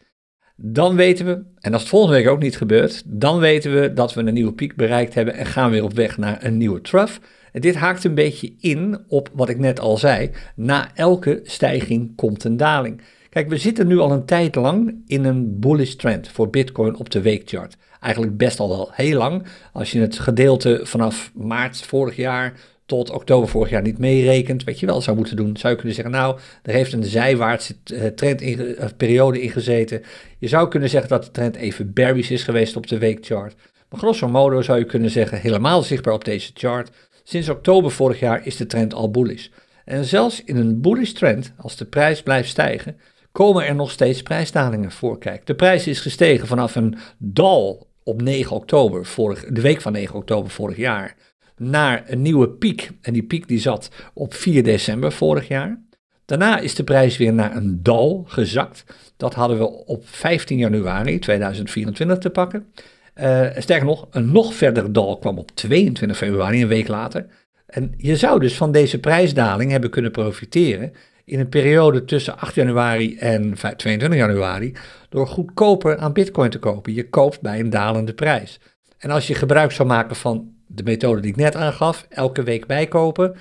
[0.61, 4.13] dan weten we, en als het volgende week ook niet gebeurt, dan weten we dat
[4.13, 7.17] we een nieuwe piek bereikt hebben en gaan weer op weg naar een nieuwe trough.
[7.51, 10.29] En dit haakt een beetje in op wat ik net al zei.
[10.55, 13.01] Na elke stijging komt een daling.
[13.29, 17.09] Kijk, we zitten nu al een tijd lang in een bullish trend voor Bitcoin op
[17.09, 17.77] de weekchart.
[17.99, 19.45] Eigenlijk best al wel heel lang.
[19.73, 22.53] Als je het gedeelte vanaf maart vorig jaar
[22.89, 25.95] tot oktober vorig jaar niet meerekent, wat je wel zou moeten doen, zou je kunnen
[25.95, 30.01] zeggen, nou, er heeft een zijwaartse eh, trend in, uh, periode in gezeten.
[30.37, 33.55] Je zou kunnen zeggen dat de trend even bearish is geweest op de weekchart.
[33.89, 36.91] Maar grosso modo zou je kunnen zeggen, helemaal zichtbaar op deze chart,
[37.29, 39.47] Sinds oktober vorig jaar is de trend al bullish.
[39.85, 42.97] En zelfs in een bullish trend, als de prijs blijft stijgen,
[43.31, 45.17] komen er nog steeds prijsdalingen voor.
[45.17, 49.91] Kijk, de prijs is gestegen vanaf een dal op 9 oktober, vorig, de week van
[49.91, 51.15] 9 oktober vorig jaar,
[51.59, 52.91] naar een nieuwe piek.
[53.01, 55.81] En die piek die zat op 4 december vorig jaar.
[56.25, 58.83] Daarna is de prijs weer naar een dal gezakt.
[59.17, 62.65] Dat hadden we op 15 januari 2024 te pakken.
[63.21, 67.25] Uh, sterker nog, een nog verder dal kwam op 22 februari, een week later.
[67.65, 70.93] En je zou dus van deze prijsdaling hebben kunnen profiteren
[71.25, 74.73] in een periode tussen 8 januari en 22 januari
[75.09, 76.93] door goedkoper aan bitcoin te kopen.
[76.93, 78.59] Je koopt bij een dalende prijs.
[78.97, 82.65] En als je gebruik zou maken van de methode die ik net aangaf, elke week
[82.65, 83.35] bijkopen,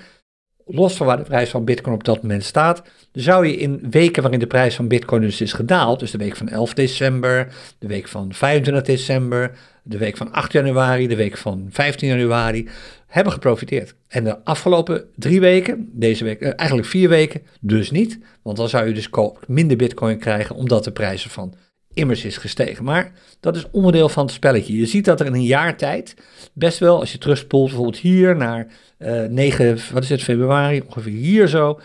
[0.65, 4.21] los van waar de prijs van Bitcoin op dat moment staat, zou je in weken
[4.21, 7.87] waarin de prijs van Bitcoin dus is gedaald, dus de week van 11 december, de
[7.87, 9.51] week van 25 december,
[9.83, 12.69] de week van 8 januari, de week van 15 januari,
[13.07, 13.95] hebben geprofiteerd.
[14.07, 18.69] En de afgelopen drie weken, deze week, eh, eigenlijk vier weken, dus niet, want dan
[18.69, 19.09] zou je dus
[19.47, 21.53] minder Bitcoin krijgen omdat de prijzen van
[21.99, 22.83] immers is gestegen.
[22.83, 24.77] Maar dat is onderdeel van het spelletje.
[24.77, 26.15] Je ziet dat er in een jaar tijd
[26.53, 28.67] best wel, als je terugspoelt bijvoorbeeld hier naar
[28.99, 31.79] uh, eh, 9, wat is het, februari, ongeveer hier zo.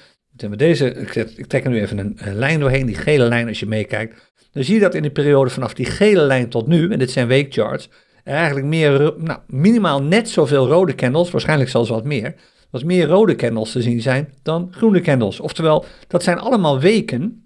[0.57, 0.95] Deze,
[1.37, 4.33] ik trek er nu even een, lijn doorheen, die gele lijn als je meekijkt.
[4.53, 7.11] Dan zie je dat in de periode vanaf die gele lijn tot nu, en dit
[7.11, 7.89] zijn weekcharts,
[8.25, 12.35] er eigenlijk meer, nou, minimaal net zoveel rode candles, waarschijnlijk zelfs wat meer,
[12.71, 15.41] wat meer rode candles te zien zijn dan groene candles.
[15.41, 17.44] Oftewel, dat zijn allemaal weken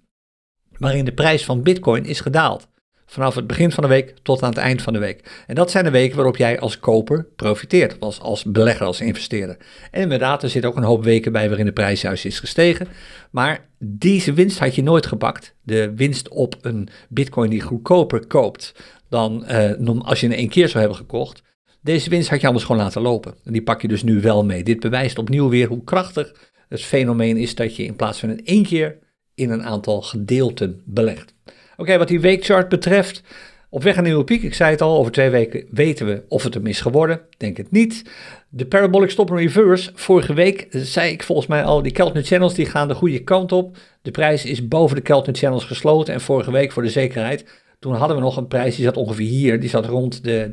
[0.78, 2.68] waarin de prijs van Bitcoin is gedaald.
[3.10, 5.44] vanaf het begin van de week tot aan het eind van de week.
[5.46, 9.56] En dat zijn de weken waarop jij als koper profiteert, als, als belegger, als investeerder.
[9.90, 12.88] En inderdaad, er zitten ook een hoop weken bij waarin de prijs juist is gestegen.
[13.30, 15.54] Maar deze winst had je nooit gepakt.
[15.62, 18.74] De winst op een bitcoin die goedkoper koopt
[19.08, 21.42] dan uh, als je in één keer zou hebben gekocht.
[21.80, 23.34] Deze winst had je anders gewoon laten lopen.
[23.44, 24.62] En die pak je dus nu wel mee.
[24.62, 28.44] Dit bewijst opnieuw weer hoe krachtig het fenomeen is dat je in plaats van in
[28.44, 28.98] één keer
[29.38, 31.34] in een aantal gedeelten belegt.
[31.76, 33.22] Oké, wat die weekchart betreft,
[33.70, 36.22] op weg naar een nieuwe piek, ik zei het al, over twee weken weten we
[36.28, 37.20] of het hem is geworden.
[37.36, 38.02] Denk het niet.
[38.48, 42.54] De Parabolic Stop and Reverse, vorige week zei ik volgens mij al, die Keltner Channels
[42.54, 43.76] die gaan de goede kant op.
[44.02, 47.44] De prijs is boven de Keltner Channels gesloten en vorige week voor de zekerheid
[47.78, 50.48] toen hadden we nog een prijs, die zat ongeveer hier, die zat rond de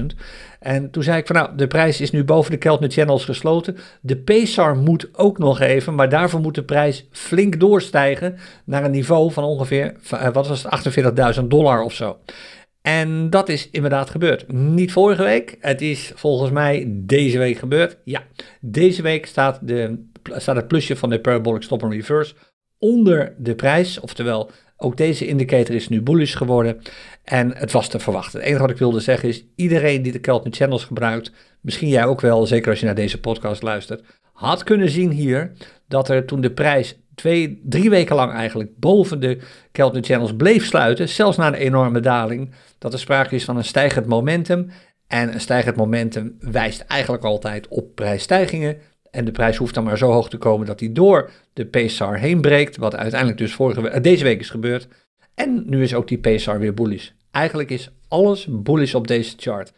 [0.00, 0.06] 43.000.
[0.60, 3.76] En toen zei ik van nou, de prijs is nu boven de Keltner Channels gesloten.
[4.00, 8.90] De PSAR moet ook nog even, maar daarvoor moet de prijs flink doorstijgen naar een
[8.90, 12.18] niveau van ongeveer, eh, wat was het, 48.000 dollar of zo.
[12.82, 14.52] En dat is inderdaad gebeurd.
[14.52, 17.96] Niet vorige week, het is volgens mij deze week gebeurd.
[18.04, 18.22] Ja,
[18.60, 22.34] deze week staat, de, staat het plusje van de Parabolic Stop and Reverse
[22.78, 24.50] onder de prijs, oftewel
[24.82, 26.80] ook deze indicator is nu bullish geworden
[27.24, 28.38] en het was te verwachten.
[28.38, 32.04] Het enige wat ik wilde zeggen is, iedereen die de Keltner Channels gebruikt, misschien jij
[32.04, 35.52] ook wel, zeker als je naar deze podcast luistert, had kunnen zien hier
[35.88, 39.38] dat er toen de prijs twee, drie weken lang eigenlijk boven de
[39.72, 43.64] Keltner Channels bleef sluiten, zelfs na een enorme daling, dat er sprake is van een
[43.64, 44.70] stijgend momentum.
[45.06, 48.76] En een stijgend momentum wijst eigenlijk altijd op prijsstijgingen.
[49.10, 52.18] En de prijs hoeft dan maar zo hoog te komen dat hij door de PSAR
[52.18, 52.76] heen breekt.
[52.76, 54.88] Wat uiteindelijk dus vorige, uh, deze week is gebeurd.
[55.34, 57.10] En nu is ook die PSAR weer bullish.
[57.30, 59.72] Eigenlijk is alles bullish op deze chart.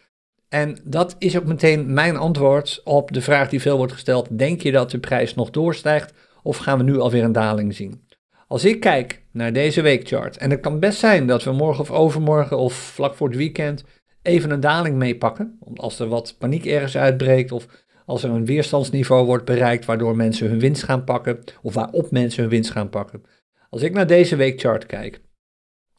[0.48, 4.38] En dat is ook meteen mijn antwoord op de vraag die veel wordt gesteld.
[4.38, 8.02] Denk je dat de prijs nog doorstijgt of gaan we nu alweer een daling zien?
[8.48, 11.90] Als ik kijk naar deze weekchart, en het kan best zijn dat we morgen of
[11.90, 13.84] overmorgen of vlak voor het weekend
[14.22, 15.58] even een daling meepakken.
[15.74, 17.66] Als er wat paniek ergens uitbreekt of
[18.06, 22.42] als er een weerstandsniveau wordt bereikt waardoor mensen hun winst gaan pakken of waarop mensen
[22.42, 23.22] hun winst gaan pakken.
[23.70, 25.20] Als ik naar deze weekchart kijk,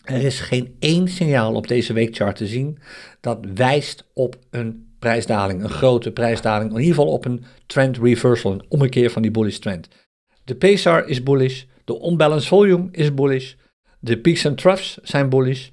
[0.04, 2.78] er is geen één signaal op deze weekchart te zien
[3.22, 8.52] dat wijst op een prijsdaling, een grote prijsdaling, in ieder geval op een trend reversal,
[8.52, 9.88] een ommekeer van die bullish trend.
[10.44, 13.54] De PSAR is bullish, de unbalanced volume is bullish,
[14.00, 15.70] de peaks en troughs zijn bullish,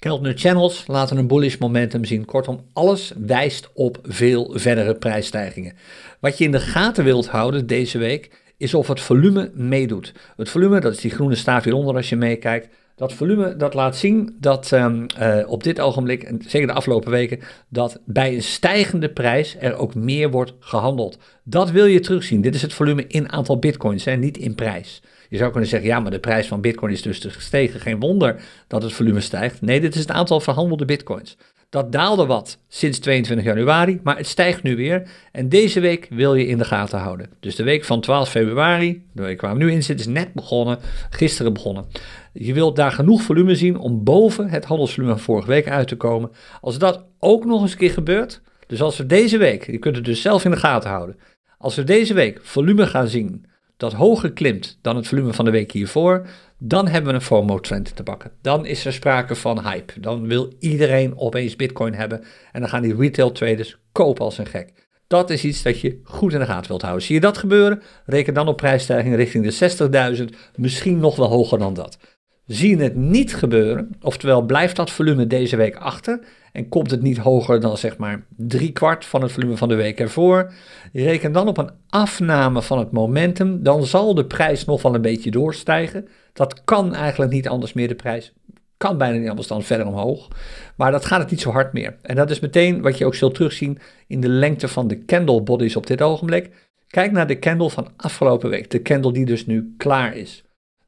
[0.00, 2.24] Keltner Channels laten een bullish momentum zien.
[2.24, 5.74] Kortom, alles wijst op veel verdere prijsstijgingen.
[6.20, 10.12] Wat je in de gaten wilt houden deze week is of het volume meedoet.
[10.36, 12.68] Het volume, dat is die groene staaf hieronder als je meekijkt.
[12.96, 17.10] Dat volume dat laat zien dat um, uh, op dit ogenblik, en zeker de afgelopen
[17.10, 21.18] weken, dat bij een stijgende prijs er ook meer wordt gehandeld.
[21.44, 22.40] Dat wil je terugzien.
[22.40, 25.02] Dit is het volume in aantal bitcoins en niet in prijs.
[25.30, 27.80] Je zou kunnen zeggen, ja, maar de prijs van bitcoin is dus gestegen.
[27.80, 29.60] Geen wonder dat het volume stijgt.
[29.60, 31.36] Nee, dit is het aantal verhandelde bitcoins.
[31.68, 35.10] Dat daalde wat sinds 22 januari, maar het stijgt nu weer.
[35.32, 37.30] En deze week wil je in de gaten houden.
[37.40, 40.32] Dus de week van 12 februari, de week waar we nu in zitten, is net
[40.32, 40.78] begonnen,
[41.10, 41.84] gisteren begonnen.
[42.32, 45.96] Je wilt daar genoeg volume zien om boven het handelsvolume van vorige week uit te
[45.96, 46.30] komen.
[46.60, 49.96] Als dat ook nog eens een keer gebeurt, dus als we deze week, je kunt
[49.96, 51.16] het dus zelf in de gaten houden,
[51.58, 53.44] als we deze week volume gaan zien
[53.80, 56.26] dat hoger klimt dan het volume van de week hiervoor,
[56.58, 58.30] dan hebben we een FOMO-trend te pakken.
[58.42, 60.00] Dan is er sprake van hype.
[60.00, 64.46] Dan wil iedereen opeens Bitcoin hebben en dan gaan die retail traders kopen als een
[64.46, 64.88] gek.
[65.06, 67.04] Dat is iets dat je goed in de gaten wilt houden.
[67.04, 67.82] Zie je dat gebeuren?
[68.06, 71.98] Reken dan op prijsstijging richting de 60.000, misschien nog wel hoger dan dat.
[72.46, 76.20] Zie je het niet gebeuren, oftewel blijft dat volume deze week achter
[76.52, 79.74] en komt het niet hoger dan zeg maar drie kwart van het volume van de
[79.74, 80.52] week ervoor,
[80.92, 85.02] reken dan op een afname van het momentum, dan zal de prijs nog wel een
[85.02, 86.08] beetje doorstijgen.
[86.32, 88.32] Dat kan eigenlijk niet anders meer, de prijs
[88.80, 90.28] kan bijna niet anders dan verder omhoog,
[90.76, 91.96] maar dat gaat het niet zo hard meer.
[92.02, 95.42] En dat is meteen wat je ook zult terugzien in de lengte van de candle
[95.42, 96.50] bodies op dit ogenblik.
[96.86, 100.44] Kijk naar de candle van afgelopen week, de candle die dus nu klaar is.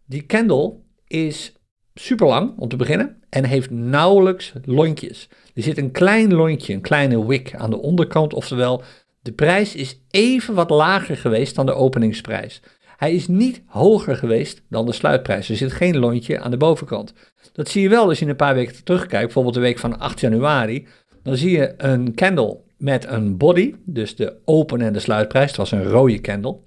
[0.07, 0.75] Die candle
[1.07, 1.53] is
[1.95, 5.29] super lang om te beginnen en heeft nauwelijks lontjes.
[5.55, 8.83] Er zit een klein lontje, een kleine wick aan de onderkant, oftewel
[9.23, 12.61] de prijs is even wat lager geweest dan de openingsprijs.
[12.97, 15.49] Hij is niet hoger geweest dan de sluitprijs.
[15.49, 17.15] Er zit geen lontje aan de bovenkant.
[17.53, 20.21] Dat zie je wel als je een paar weken terugkijkt, bijvoorbeeld de week van 8
[20.21, 20.87] januari.
[21.23, 25.47] Dan zie je een candle met een body, dus de open en de sluitprijs.
[25.47, 26.59] Het was een rode candle.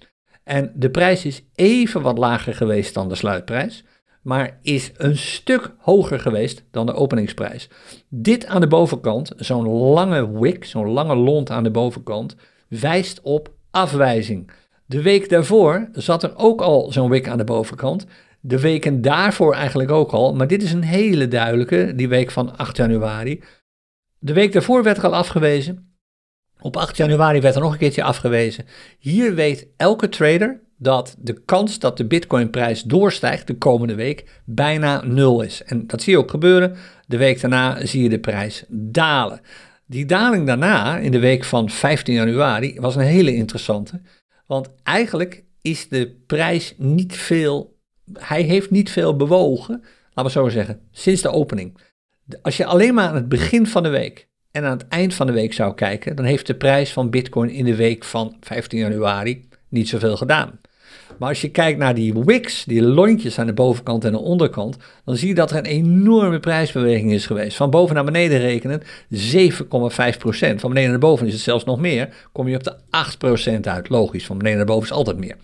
[0.44, 3.84] En de prijs is even wat lager geweest dan de sluitprijs
[4.26, 7.70] maar is een stuk hoger geweest dan de openingsprijs.
[8.10, 12.36] Dit aan de bovenkant, zo'n lange wick, zo'n lange lont aan de bovenkant,
[12.68, 14.52] wijst op afwijzing.
[14.86, 18.06] De week daarvoor zat er ook al zo'n wick aan de bovenkant.
[18.40, 22.58] De weken daarvoor eigenlijk ook al, maar dit is een hele duidelijke, die week van
[22.58, 23.44] 8 januari.
[24.20, 25.98] De week daarvoor werd er al afgewezen.
[26.60, 28.66] Op 8 januari werd er nog een keertje afgewezen.
[29.00, 35.04] Hier weet elke trader dat de kans dat de Bitcoinprijs doorstijgt de komende week bijna
[35.04, 35.64] nul is.
[35.64, 36.76] En dat zie je ook gebeuren.
[37.08, 39.42] De week daarna zie je de prijs dalen.
[39.86, 44.02] Die daling daarna, in de week van 15 januari, was een hele interessante.
[44.46, 47.78] Want eigenlijk is de prijs niet veel,
[48.14, 49.84] hij heeft niet veel bewogen,
[50.14, 51.78] laten we zo zeggen, sinds de opening.
[52.42, 55.28] Als je alleen maar aan het begin van de week en aan het eind van
[55.28, 58.80] de week zou kijken, dan heeft de prijs van Bitcoin in de week van 15
[58.80, 60.60] januari niet zoveel gedaan.
[61.18, 64.78] Maar als je kijkt naar die wicks, die lontjes aan de bovenkant en de onderkant,
[65.06, 67.58] dan zie je dat er een enorme prijsbeweging is geweest.
[67.58, 68.88] Van boven naar beneden rekenen 7,5%.
[70.56, 72.28] Van beneden naar boven is het zelfs nog meer.
[72.32, 72.76] Kom je op de
[73.58, 73.90] 8% uit.
[73.90, 75.36] Logisch, van beneden naar boven is altijd meer.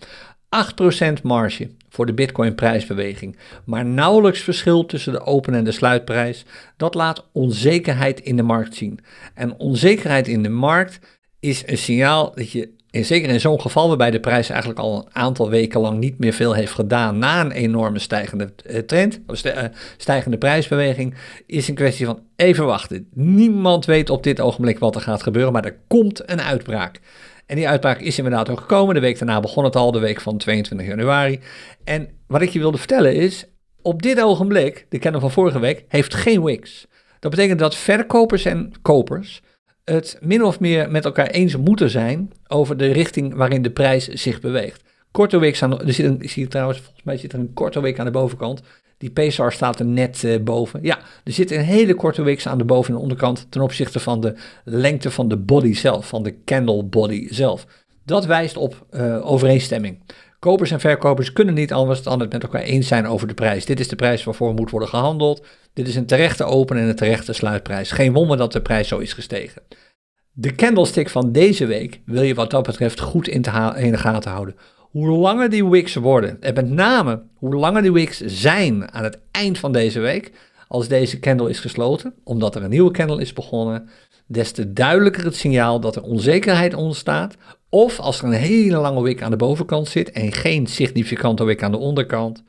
[1.18, 6.44] 8% marge voor de Bitcoin prijsbeweging, maar nauwelijks verschil tussen de open en de sluitprijs.
[6.76, 8.98] Dat laat onzekerheid in de markt zien.
[9.34, 10.98] En onzekerheid in de markt
[11.40, 14.96] is een signaal dat je en zeker in zo'n geval waarbij de prijs eigenlijk al
[14.96, 19.20] een aantal weken lang niet meer veel heeft gedaan na een enorme stijgende eh, trend,
[19.26, 19.64] of eh,
[19.96, 21.14] stijgende prijsbeweging,
[21.46, 23.08] is een kwestie van even wachten.
[23.14, 27.00] Niemand weet op dit ogenblik wat er gaat gebeuren, maar er komt een uitbraak.
[27.46, 28.94] En die uitbraak is inderdaad ook gekomen.
[28.94, 31.40] De week daarna begon het al, de week van 22 januari.
[31.84, 33.44] En wat ik je wilde vertellen is,
[33.82, 36.86] op dit ogenblik, de kennen van vorige week, heeft geen wicks.
[37.18, 39.42] Dat betekent dat verkopers en kopers
[39.84, 44.08] het min of meer met elkaar eens moeten zijn over de richting waarin de prijs
[44.08, 44.82] zich beweegt.
[45.10, 47.98] Korte week aan er zit ik zie trouwens, volgens mij zit er een korte week
[47.98, 48.62] aan de bovenkant.
[48.98, 50.80] Die PSAR staat er net uh, boven.
[50.82, 54.20] Ja, er zit een hele korte week aan de boven- en onderkant ten opzichte van
[54.20, 57.66] de lengte van de body zelf, van de candle body zelf.
[58.04, 59.98] Dat wijst op uh, overeenstemming.
[60.42, 63.64] Kopers en verkopers kunnen niet anders dan het met elkaar eens zijn over de prijs.
[63.64, 65.46] Dit is de prijs waarvoor moet worden gehandeld.
[65.72, 67.90] Dit is een terechte open en een terechte sluitprijs.
[67.90, 69.62] Geen wonder dat de prijs zo is gestegen.
[70.32, 73.42] De candlestick van deze week wil je wat dat betreft goed in,
[73.76, 74.56] in de gaten houden.
[74.78, 79.18] Hoe langer die wicks worden, en met name hoe langer die wicks zijn aan het
[79.30, 80.32] eind van deze week,
[80.68, 83.88] als deze candle is gesloten, omdat er een nieuwe candle is begonnen,
[84.26, 87.36] des te duidelijker het signaal dat er onzekerheid ontstaat.
[87.74, 91.62] Of als er een hele lange wick aan de bovenkant zit en geen significante wick
[91.62, 92.42] aan de onderkant,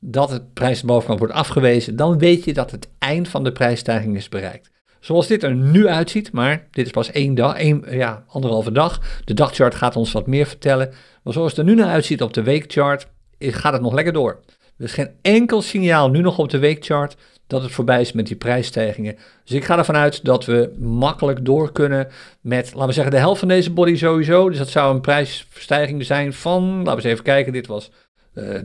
[0.00, 3.52] dat het prijs de bovenkant wordt afgewezen, dan weet je dat het eind van de
[3.52, 4.70] prijsstijging is bereikt.
[5.00, 9.00] Zoals dit er nu uitziet, maar dit is pas één dag, één, ja, anderhalve dag.
[9.24, 10.92] De dagchart gaat ons wat meer vertellen.
[11.22, 13.06] Maar zoals het er nu naar uitziet op de weekchart,
[13.38, 14.40] gaat het nog lekker door.
[14.78, 17.16] Er is geen enkel signaal nu nog op de weekchart
[17.48, 19.16] dat het voorbij is met die prijsstijgingen.
[19.44, 22.08] Dus ik ga ervan uit dat we makkelijk door kunnen
[22.40, 24.48] met, laten we zeggen, de helft van deze body sowieso.
[24.48, 27.90] Dus dat zou een prijsstijging zijn van, laten we eens even kijken, dit was
[28.34, 28.62] uh, eh,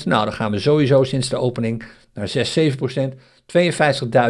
[0.00, 0.04] 13%.
[0.04, 2.62] Nou, dan gaan we sowieso sinds de opening naar 6, 7%.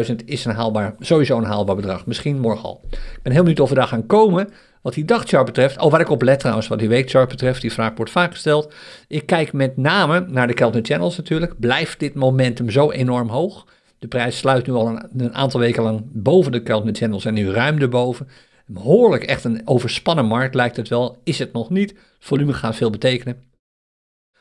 [0.07, 2.05] 52.000 is een haalbaar, sowieso een haalbaar bedrag.
[2.05, 2.81] Misschien morgen al.
[2.91, 4.49] Ik ben heel benieuwd of we daar gaan komen.
[4.83, 7.73] Wat die dagchart betreft, al waar ik op let trouwens, wat die weekchart betreft, die
[7.73, 8.73] vraag wordt vaak gesteld.
[9.07, 11.59] Ik kijk met name naar de Keltner Channels natuurlijk.
[11.59, 13.67] Blijft dit momentum zo enorm hoog?
[13.99, 17.33] De prijs sluit nu al een, een aantal weken lang boven de Keltner Channels en
[17.33, 18.27] nu ruim erboven.
[18.65, 21.17] Behoorlijk echt een overspannen markt lijkt het wel.
[21.23, 21.95] Is het nog niet?
[22.19, 23.43] volume gaat veel betekenen.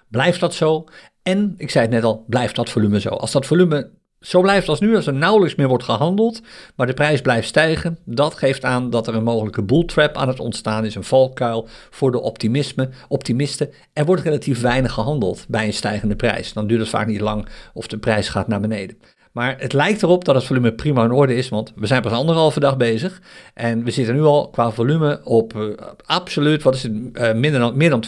[0.09, 0.85] Blijft dat zo?
[1.23, 3.09] En, ik zei het net al, blijft dat volume zo?
[3.09, 3.91] Als dat volume
[4.23, 6.41] zo blijft als nu, als er nauwelijks meer wordt gehandeld,
[6.77, 10.41] maar de prijs blijft stijgen, dat geeft aan dat er een mogelijke bulltrap aan het
[10.41, 13.71] ontstaan is, een valkuil voor de optimisme, optimisten.
[13.93, 16.53] Er wordt relatief weinig gehandeld bij een stijgende prijs.
[16.53, 18.97] Dan duurt het vaak niet lang of de prijs gaat naar beneden.
[19.33, 22.13] Maar het lijkt erop dat het volume prima in orde is, want we zijn pas
[22.13, 23.21] anderhalve dag bezig.
[23.55, 25.73] En we zitten nu al qua volume op uh,
[26.05, 28.05] absoluut, wat is het, uh, minder dan, meer dan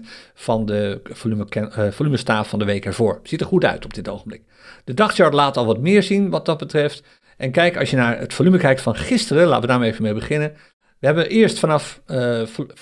[0.00, 0.04] 20%
[0.34, 3.20] van de volume, uh, volumestaaf van de week ervoor.
[3.22, 4.42] Ziet er goed uit op dit ogenblik.
[4.84, 7.02] De dagchart laat al wat meer zien wat dat betreft.
[7.36, 10.02] En kijk, als je naar het volume kijkt van gisteren, laten we daar maar even
[10.02, 10.52] mee beginnen.
[10.98, 12.00] We hebben eerst vanaf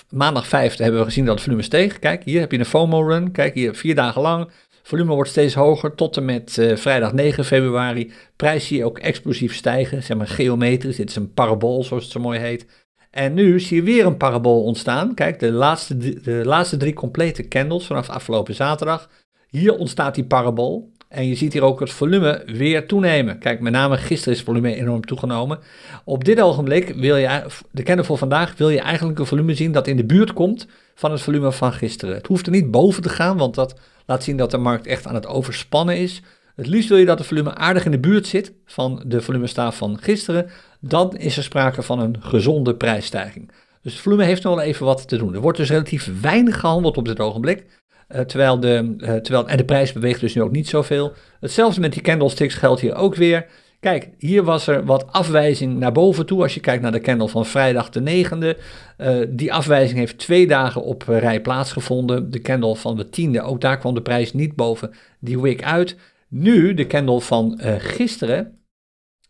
[0.08, 1.98] maandag 5 hebben we gezien dat het volume steeg.
[1.98, 3.30] Kijk, hier heb je een FOMO run.
[3.30, 4.50] Kijk, hier vier dagen lang
[4.88, 8.12] Volume wordt steeds hoger tot en met uh, vrijdag 9 februari.
[8.36, 10.96] Prijs zie je ook explosief stijgen, zeg maar geometrisch.
[10.96, 12.66] Dit is een parabool, zoals het zo mooi heet.
[13.10, 15.14] En nu zie je weer een parabool ontstaan.
[15.14, 19.10] Kijk, de laatste, de laatste drie complete candles vanaf afgelopen zaterdag.
[19.48, 20.92] Hier ontstaat die parabool.
[21.08, 23.38] En je ziet hier ook het volume weer toenemen.
[23.38, 25.58] Kijk, met name gisteren is het volume enorm toegenomen.
[26.04, 29.72] Op dit ogenblik wil je, de candle voor vandaag, wil je eigenlijk een volume zien
[29.72, 32.14] dat in de buurt komt van het volume van gisteren.
[32.14, 33.74] Het hoeft er niet boven te gaan, want dat
[34.06, 36.22] laat zien dat de markt echt aan het overspannen is.
[36.56, 39.76] Het liefst wil je dat het volume aardig in de buurt zit van de volumestaaf
[39.76, 40.50] van gisteren.
[40.80, 43.50] Dan is er sprake van een gezonde prijsstijging.
[43.82, 45.34] Dus het volume heeft nog wel even wat te doen.
[45.34, 47.66] Er wordt dus relatief weinig gehandeld op dit ogenblik.
[48.08, 51.12] Terwijl de, terwijl, en de prijs beweegt dus nu ook niet zoveel.
[51.40, 53.46] Hetzelfde met die candlesticks geldt hier ook weer.
[53.80, 56.42] Kijk, hier was er wat afwijzing naar boven toe.
[56.42, 58.58] Als je kijkt naar de candle van vrijdag de 9e.
[59.28, 62.30] die afwijzing heeft twee dagen op rij plaatsgevonden.
[62.30, 65.96] De candle van de 10e, ook daar kwam de prijs niet boven die wick uit.
[66.28, 68.57] Nu, de candle van gisteren,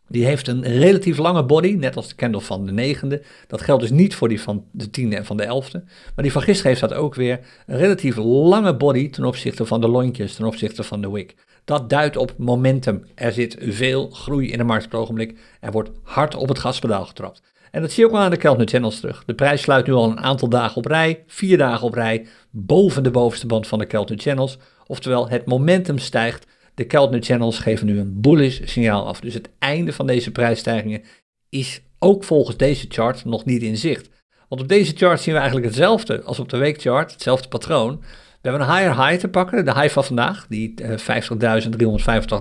[0.09, 3.21] die heeft een relatief lange body, net als de candle van de negende.
[3.47, 5.83] Dat geldt dus niet voor die van de tiende en van de elfde.
[6.15, 7.39] Maar die van gisteren heeft dat ook weer.
[7.65, 11.35] Een relatief lange body ten opzichte van de lontjes, ten opzichte van de wick.
[11.65, 13.05] Dat duidt op momentum.
[13.15, 15.37] Er zit veel groei in de markt op het ogenblik.
[15.59, 17.41] Er wordt hard op het gaspedaal getrapt.
[17.71, 19.23] En dat zie je ook al aan de Keltner Channels terug.
[19.25, 23.03] De prijs sluit nu al een aantal dagen op rij, vier dagen op rij, boven
[23.03, 24.57] de bovenste band van de Keltner Channels.
[24.87, 26.47] Oftewel, het momentum stijgt
[26.79, 29.19] de Keltner Channels geven nu een bullish signaal af.
[29.19, 31.01] Dus het einde van deze prijsstijgingen
[31.49, 34.09] is ook volgens deze chart nog niet in zicht.
[34.49, 37.99] Want op deze chart zien we eigenlijk hetzelfde als op de weekchart, hetzelfde patroon.
[38.41, 40.97] We hebben een higher high te pakken, de high van vandaag, die uh,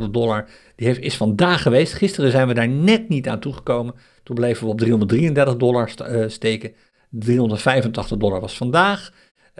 [0.05, 1.93] 50.385 dollar, die heeft, is vandaag geweest.
[1.93, 3.95] Gisteren zijn we daar net niet aan toegekomen.
[4.23, 6.73] Toen bleven we op 333 dollar uh, steken.
[7.11, 9.13] 385 dollar was vandaag.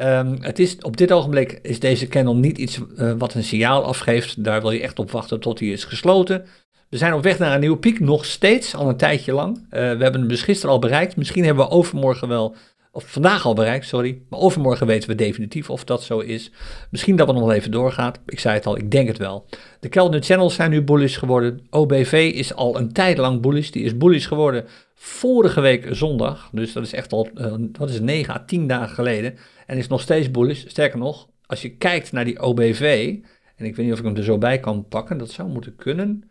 [0.03, 3.85] Um, het is, op dit ogenblik is deze candle niet iets uh, wat een signaal
[3.85, 4.45] afgeeft.
[4.45, 6.45] Daar wil je echt op wachten tot hij is gesloten.
[6.89, 9.57] We zijn op weg naar een nieuwe piek, nog steeds, al een tijdje lang.
[9.57, 11.17] Uh, we hebben hem dus gisteren al bereikt.
[11.17, 12.57] Misschien hebben we overmorgen wel,
[12.93, 14.23] of vandaag al bereikt, sorry.
[14.29, 16.51] Maar overmorgen weten we definitief of dat zo is.
[16.91, 18.19] Misschien dat het nog even doorgaat.
[18.27, 19.47] Ik zei het al, ik denk het wel.
[19.81, 21.67] De Keltner Channels zijn nu bullish geworden.
[21.71, 23.71] OBV is al een tijd lang bullish.
[23.71, 26.49] Die is bullish geworden vorige week zondag.
[26.53, 29.35] Dus dat is echt al, uh, wat is het, 9 à 10 dagen geleden
[29.69, 30.65] en is nog steeds bullish.
[30.67, 33.15] Sterker nog, als je kijkt naar die OBV,
[33.57, 35.77] en ik weet niet of ik hem er zo bij kan pakken, dat zou moeten
[35.77, 36.31] kunnen.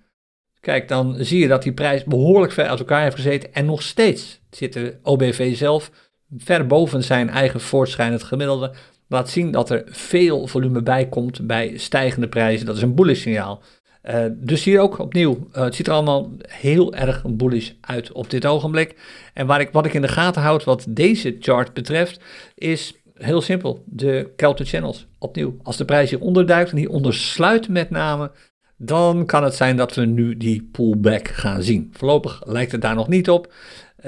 [0.59, 3.81] Kijk, dan zie je dat die prijs behoorlijk ver uit elkaar heeft gezeten en nog
[3.81, 5.91] steeds zit de OBV zelf
[6.38, 8.73] ver boven zijn eigen voortschrijdend gemiddelde.
[9.07, 12.65] Laat zien dat er veel volume bij komt bij stijgende prijzen.
[12.65, 13.61] Dat is een bullish signaal.
[14.03, 18.29] Uh, dus hier ook opnieuw, uh, het ziet er allemaal heel erg bullish uit op
[18.29, 18.95] dit ogenblik.
[19.33, 22.19] En waar ik, wat ik in de gaten houd wat deze chart betreft,
[22.55, 25.07] is heel simpel, de Kelter Channels.
[25.20, 28.32] Opnieuw, als de prijs hier onderduikt en hieronder sluit met name,
[28.78, 31.89] dan kan het zijn dat we nu die pullback gaan zien.
[31.91, 33.53] Voorlopig lijkt het daar nog niet op.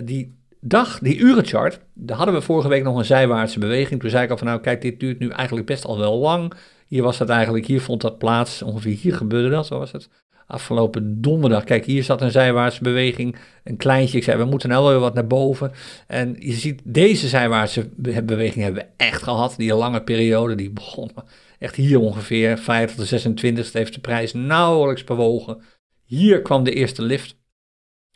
[0.03, 3.99] Die dag, die urenchart, daar hadden we vorige week nog een zijwaartse beweging.
[3.99, 6.53] Toen zei ik al van nou kijk, dit duurt nu eigenlijk best al wel lang.
[6.87, 10.09] Hier was dat eigenlijk, hier vond dat plaats, ongeveer hier gebeurde dat, zo was het
[10.49, 11.63] afgelopen donderdag.
[11.63, 14.17] Kijk, hier zat een zijwaartse beweging, een kleintje.
[14.17, 15.71] Ik zei, we moeten nou weer wat naar boven.
[16.07, 17.89] En je ziet, deze zijwaartse
[18.23, 19.53] beweging hebben we echt gehad.
[19.57, 21.11] Die lange periode, die begon
[21.59, 22.57] echt hier ongeveer.
[22.57, 25.61] 5 tot de 26 heeft de prijs nauwelijks bewogen.
[26.05, 27.37] Hier kwam de eerste lift.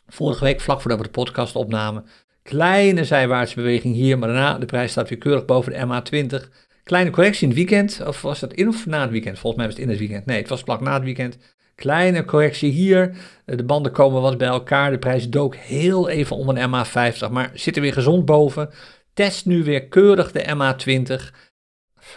[0.06, 2.04] Vorige week, vlak voordat we de podcast opnamen.
[2.42, 6.48] Kleine zijwaartse beweging hier, maar daarna de prijs staat weer keurig boven de MA20.
[6.84, 9.38] Kleine correctie in het weekend, of was dat in of na het weekend?
[9.38, 10.26] Volgens mij was het in het weekend.
[10.26, 11.38] Nee, het was vlak na het weekend.
[11.74, 13.16] Kleine correctie hier.
[13.44, 14.90] Eh, de banden komen wat bij elkaar.
[14.90, 18.70] De prijs dook heel even om een MA50, maar zit er weer gezond boven.
[19.14, 21.32] Test nu weer keurig de MA20.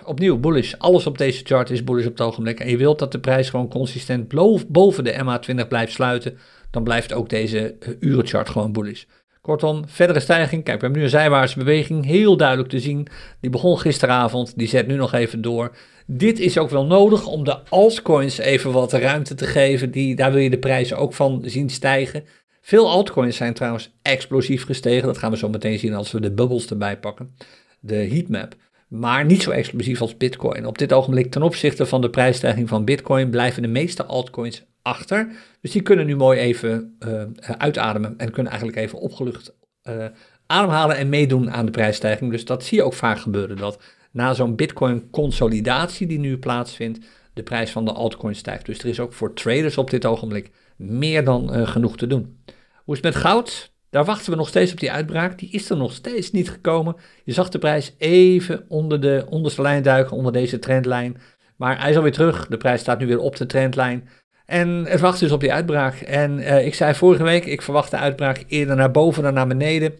[0.05, 0.73] Opnieuw bullish.
[0.77, 2.59] Alles op deze chart is bullish op het ogenblik.
[2.59, 4.27] En je wilt dat de prijs gewoon consistent
[4.67, 6.37] boven de MA20 blijft sluiten.
[6.71, 9.03] Dan blijft ook deze eh, urenchart gewoon bullish.
[9.41, 10.63] Kortom, verdere stijging.
[10.63, 12.05] Kijk, we hebben nu een zijwaartse beweging.
[12.05, 13.07] Heel duidelijk te zien.
[13.39, 14.57] Die begon gisteravond.
[14.57, 15.75] Die zet nu nog even door.
[16.09, 19.91] Dit is ook wel nodig om de altcoins even wat ruimte te geven.
[19.91, 22.23] Die, daar wil je de prijzen ook van zien stijgen.
[22.61, 25.07] Veel altcoins zijn trouwens explosief gestegen.
[25.07, 27.35] Dat gaan we zo meteen zien als we de bubbels erbij pakken.
[27.79, 28.55] De heatmap.
[28.87, 30.65] Maar niet zo explosief als Bitcoin.
[30.65, 35.27] Op dit ogenblik, ten opzichte van de prijsstijging van Bitcoin, blijven de meeste altcoins achter.
[35.61, 37.23] Dus die kunnen nu mooi even uh,
[37.57, 40.05] uitademen en kunnen eigenlijk even opgelucht uh,
[40.45, 42.31] ademhalen en meedoen aan de prijsstijging.
[42.31, 43.57] Dus dat zie je ook vaak gebeuren.
[43.57, 43.79] Dat
[44.18, 48.65] na zo'n Bitcoin-consolidatie die nu plaatsvindt, de prijs van de altcoin stijgt.
[48.65, 52.38] Dus er is ook voor traders op dit ogenblik meer dan uh, genoeg te doen.
[52.84, 53.72] Hoe is het met goud?
[53.89, 55.39] Daar wachten we nog steeds op die uitbraak.
[55.39, 56.95] Die is er nog steeds niet gekomen.
[57.24, 61.18] Je zag de prijs even onder de onderste lijn duiken, onder deze trendlijn.
[61.55, 62.47] Maar hij is alweer terug.
[62.47, 64.09] De prijs staat nu weer op de trendlijn.
[64.45, 65.95] En het wacht dus op die uitbraak.
[65.95, 69.47] En uh, ik zei vorige week, ik verwacht de uitbraak eerder naar boven dan naar
[69.47, 69.93] beneden.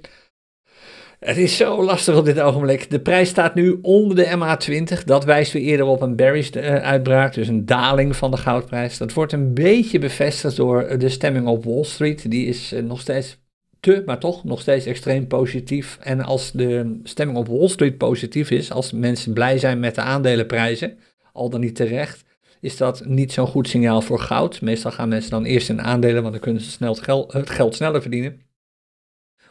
[1.20, 2.90] Het is zo lastig op dit ogenblik.
[2.90, 5.04] De prijs staat nu onder de MA20.
[5.04, 8.98] Dat wijst weer eerder op een bearish uh, uitbraak, dus een daling van de goudprijs.
[8.98, 12.32] Dat wordt een beetje bevestigd door de stemming op Wall Street.
[12.32, 13.38] Die is uh, nog steeds
[13.80, 15.98] te, maar toch nog steeds extreem positief.
[16.02, 20.02] En als de stemming op Wall Street positief is, als mensen blij zijn met de
[20.02, 20.98] aandelenprijzen,
[21.34, 22.24] al dan niet terecht,
[22.62, 24.62] is dat niet zo'n goed signaal voor goud.
[24.62, 26.98] Meestal gaan mensen dan eerst in aandelen, want dan kunnen ze snel
[27.28, 28.47] het geld sneller verdienen.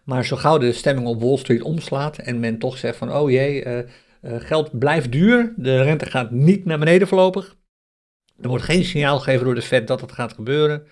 [0.06, 3.30] Maar zo gauw de stemming op Wall Street omslaat en men toch zegt van, oh
[3.30, 3.78] jee, uh,
[4.20, 7.56] geld blijft duur, de rente gaat niet naar beneden voorlopig.
[8.40, 10.86] Er wordt geen signaal gegeven door de Fed dat het gaat gebeuren.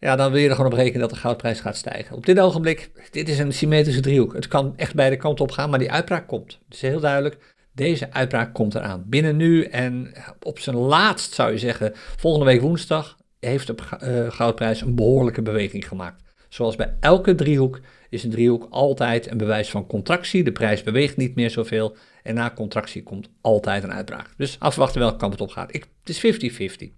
[0.00, 2.16] Ja, dan wil je er gewoon op rekenen dat de goudprijs gaat stijgen.
[2.16, 4.34] Op dit ogenblik, dit is een symmetrische driehoek.
[4.34, 6.58] Het kan echt beide kanten op gaan, maar die uitbraak komt.
[6.64, 9.04] Het is heel duidelijk, deze uitbraak komt eraan.
[9.06, 14.30] Binnen nu en op zijn laatst zou je zeggen, volgende week woensdag heeft de uh,
[14.30, 16.22] goudprijs een behoorlijke beweging gemaakt.
[16.48, 20.44] Zoals bij elke driehoek is een driehoek altijd een bewijs van contractie.
[20.44, 21.96] De prijs beweegt niet meer zoveel.
[22.22, 24.34] En na contractie komt altijd een uitbraak.
[24.36, 25.74] Dus afwachten welke kant het op gaat.
[25.74, 26.92] Ik, het is 50-50.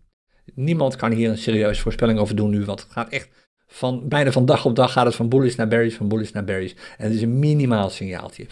[0.55, 2.65] Niemand kan hier een serieuze voorspelling over doen nu.
[2.65, 3.29] Want het gaat echt
[3.67, 6.45] van, bijna van dag op dag gaat het van bullish naar berries, van bullish naar
[6.45, 6.75] berries.
[6.99, 8.45] En het is een minimaal signaaltje.
[8.45, 8.49] 50-50.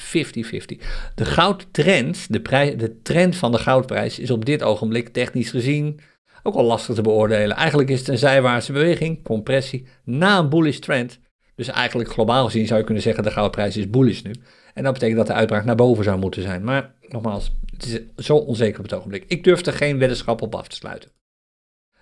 [1.15, 6.01] De goudtrend, de, de trend van de goudprijs is op dit ogenblik technisch gezien
[6.43, 7.57] ook al lastig te beoordelen.
[7.57, 11.21] Eigenlijk is het een zijwaartse beweging, compressie, na een bullish trend.
[11.59, 14.35] Dus eigenlijk globaal gezien zou je kunnen zeggen de goudprijs is bullish nu.
[14.75, 16.65] En dat betekent dat de uitbraak naar boven zou moeten zijn.
[16.65, 19.25] Maar nogmaals, het is zo onzeker op het ogenblik.
[19.27, 21.11] Ik durf er geen weddenschap op af te sluiten.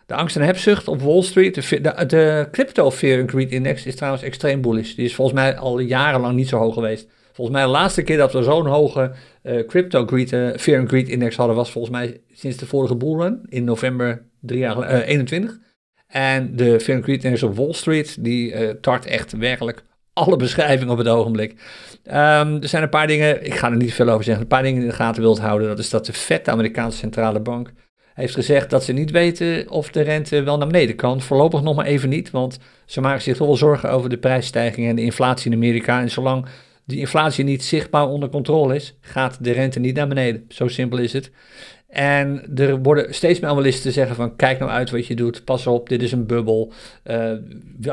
[0.06, 3.96] De angst en hebzucht op Wall Street, de, de, Crypto Fear and Greed Index is
[3.96, 4.94] trouwens extreem bullish.
[4.94, 7.08] Die is volgens mij al jarenlang niet zo hoog geweest.
[7.32, 10.88] Volgens mij de laatste keer dat we zo'n hoge uh, Crypto Greed, uh, Fear and
[10.88, 15.08] Greed Index hadden was volgens mij sinds de vorige bullrun in november drie jaar, uh,
[15.08, 15.58] 21.
[16.06, 21.08] En de Index op Wall Street, die uh, tart echt werkelijk alle beschrijvingen op het
[21.08, 21.50] ogenblik.
[22.04, 24.62] Um, er zijn een paar dingen, ik ga er niet veel over zeggen, een paar
[24.62, 25.68] dingen in de gaten wilt houden.
[25.68, 27.72] Dat is dat de Fed, de Amerikaanse centrale bank,
[28.14, 31.20] heeft gezegd dat ze niet weten of de rente wel naar beneden kan.
[31.20, 34.88] Voorlopig nog maar even niet, want ze maken zich toch wel zorgen over de prijsstijging
[34.88, 36.00] en de inflatie in Amerika.
[36.00, 36.46] En zolang
[36.84, 40.44] die inflatie niet zichtbaar onder controle is, gaat de rente niet naar beneden.
[40.48, 41.30] Zo simpel is het.
[41.96, 45.66] En er worden steeds meer analisten zeggen van kijk nou uit wat je doet, pas
[45.66, 46.72] op, dit is een bubbel.
[47.04, 47.32] Uh,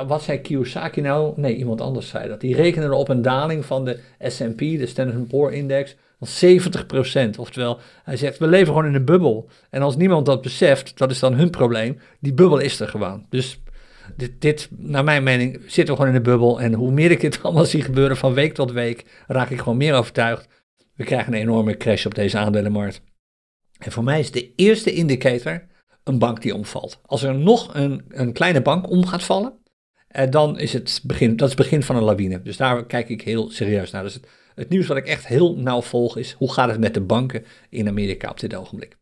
[0.07, 1.33] wat zei Kiyosaki nou?
[1.35, 2.41] Nee, iemand anders zei dat.
[2.41, 6.49] Die rekenen op een daling van de S&P, de Standard Poor's Index, van
[7.35, 7.39] 70%.
[7.39, 9.49] Oftewel, hij zegt we leven gewoon in een bubbel.
[9.69, 11.97] En als niemand dat beseft, dat is dan hun probleem.
[12.19, 13.25] Die bubbel is er gewoon.
[13.29, 13.61] Dus
[14.17, 16.61] dit, dit, naar mijn mening, zit we gewoon in een bubbel.
[16.61, 19.77] En hoe meer ik dit allemaal zie gebeuren van week tot week, raak ik gewoon
[19.77, 20.47] meer overtuigd.
[20.95, 23.01] We krijgen een enorme crash op deze aandelenmarkt.
[23.83, 25.65] En voor mij is de eerste indicator
[26.03, 26.99] een bank die omvalt.
[27.05, 29.53] Als er nog een, een kleine bank om gaat vallen,
[30.07, 32.41] eh, dan is het begin, dat is het begin van een lawine.
[32.41, 34.03] Dus daar kijk ik heel serieus naar.
[34.03, 34.19] Dus
[34.55, 37.45] het, nieuws wat ik echt heel nauw volg is, hoe gaat het met de banken
[37.69, 38.97] in Amerika op dit ogenblik?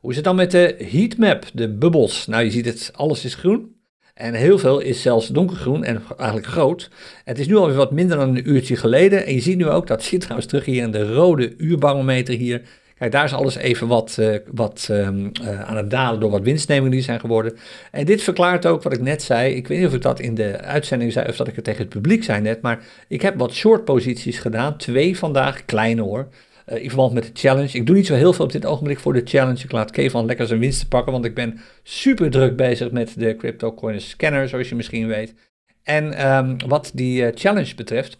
[0.00, 2.26] Hoe is het dan met de heatmap, de bubbels?
[2.26, 3.74] Nou, je ziet het, alles is groen.
[4.14, 6.90] En heel veel is zelfs donkergroen en eigenlijk groot.
[7.24, 9.26] Het is nu alweer wat minder dan een uurtje geleden.
[9.26, 12.62] En je ziet nu ook, dat zit trouwens terug hier in de rode uurbarometer hier.
[12.98, 16.42] Kijk, daar is alles even wat, uh, wat um, uh, aan het dalen door wat
[16.42, 17.56] winstnemingen die zijn geworden.
[17.90, 19.54] En dit verklaart ook wat ik net zei.
[19.54, 21.80] Ik weet niet of ik dat in de uitzending zei of dat ik het tegen
[21.80, 22.62] het publiek zei net.
[22.62, 24.76] Maar ik heb wat short posities gedaan.
[24.76, 26.28] Twee vandaag, kleine hoor.
[26.68, 27.78] Uh, in verband met de challenge.
[27.78, 29.64] Ik doe niet zo heel veel op dit ogenblik voor de challenge.
[29.64, 33.36] Ik laat Kevan lekker zijn winst pakken, want ik ben super druk bezig met de
[33.36, 35.34] CryptoCoin scanner, zoals je misschien weet.
[35.82, 38.18] En um, wat die challenge betreft,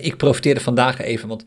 [0.00, 1.44] ik profiteerde vandaag even, want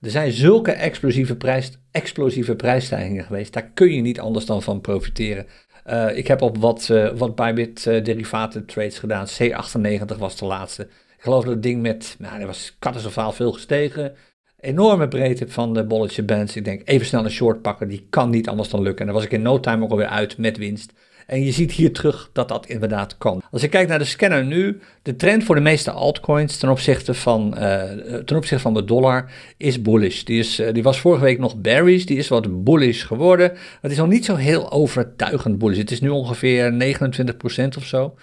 [0.00, 3.52] er zijn zulke explosieve, prijs, explosieve prijsstijgingen geweest.
[3.52, 5.46] Daar kun je niet anders dan van profiteren.
[5.86, 9.26] Uh, ik heb op wat, uh, wat Bybit uh, derivaten trades gedaan.
[9.26, 10.82] C98 was de laatste.
[11.16, 14.14] Ik geloof dat het ding met, nou, dat was catastrofaal veel gestegen
[14.60, 16.56] enorme breedte van de bolletje bands.
[16.56, 19.00] Ik denk even snel een short pakken, die kan niet anders dan lukken.
[19.00, 20.92] En dan was ik in no time ook alweer uit met winst.
[21.30, 23.42] En je ziet hier terug dat dat inderdaad kan.
[23.50, 27.14] Als ik kijk naar de scanner nu, de trend voor de meeste altcoins ten opzichte
[27.14, 27.82] van, uh,
[28.24, 30.22] ten opzichte van de dollar is bullish.
[30.22, 33.52] Die, is, uh, die was vorige week nog bearish, die is wat bullish geworden.
[33.80, 35.78] Het is nog niet zo heel overtuigend bullish.
[35.78, 38.14] Het is nu ongeveer 29% of zo.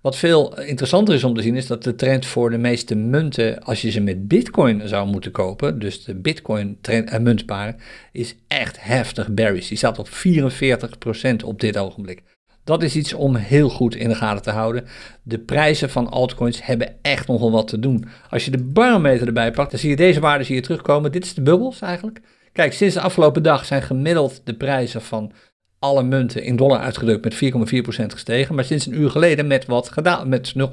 [0.00, 3.62] Wat veel interessanter is om te zien, is dat de trend voor de meeste munten,
[3.62, 7.76] als je ze met Bitcoin zou moeten kopen, dus de Bitcoin trend, uh, muntparen,
[8.12, 9.68] is echt heftig bearish.
[9.68, 12.22] Die staat op 44% op dit ogenblik.
[12.66, 14.84] Dat is iets om heel goed in de gaten te houden.
[15.22, 18.04] De prijzen van altcoins hebben echt nogal wat te doen.
[18.30, 21.12] Als je de barometer erbij pakt, dan zie je deze waarden hier terugkomen.
[21.12, 22.20] Dit is de bubbels eigenlijk.
[22.52, 25.32] Kijk, sinds de afgelopen dag zijn gemiddeld de prijzen van
[25.78, 27.34] alle munten in dollar uitgedrukt met
[28.02, 30.64] 4,4% gestegen, maar sinds een uur geleden met, wat gedaald, met 0,4%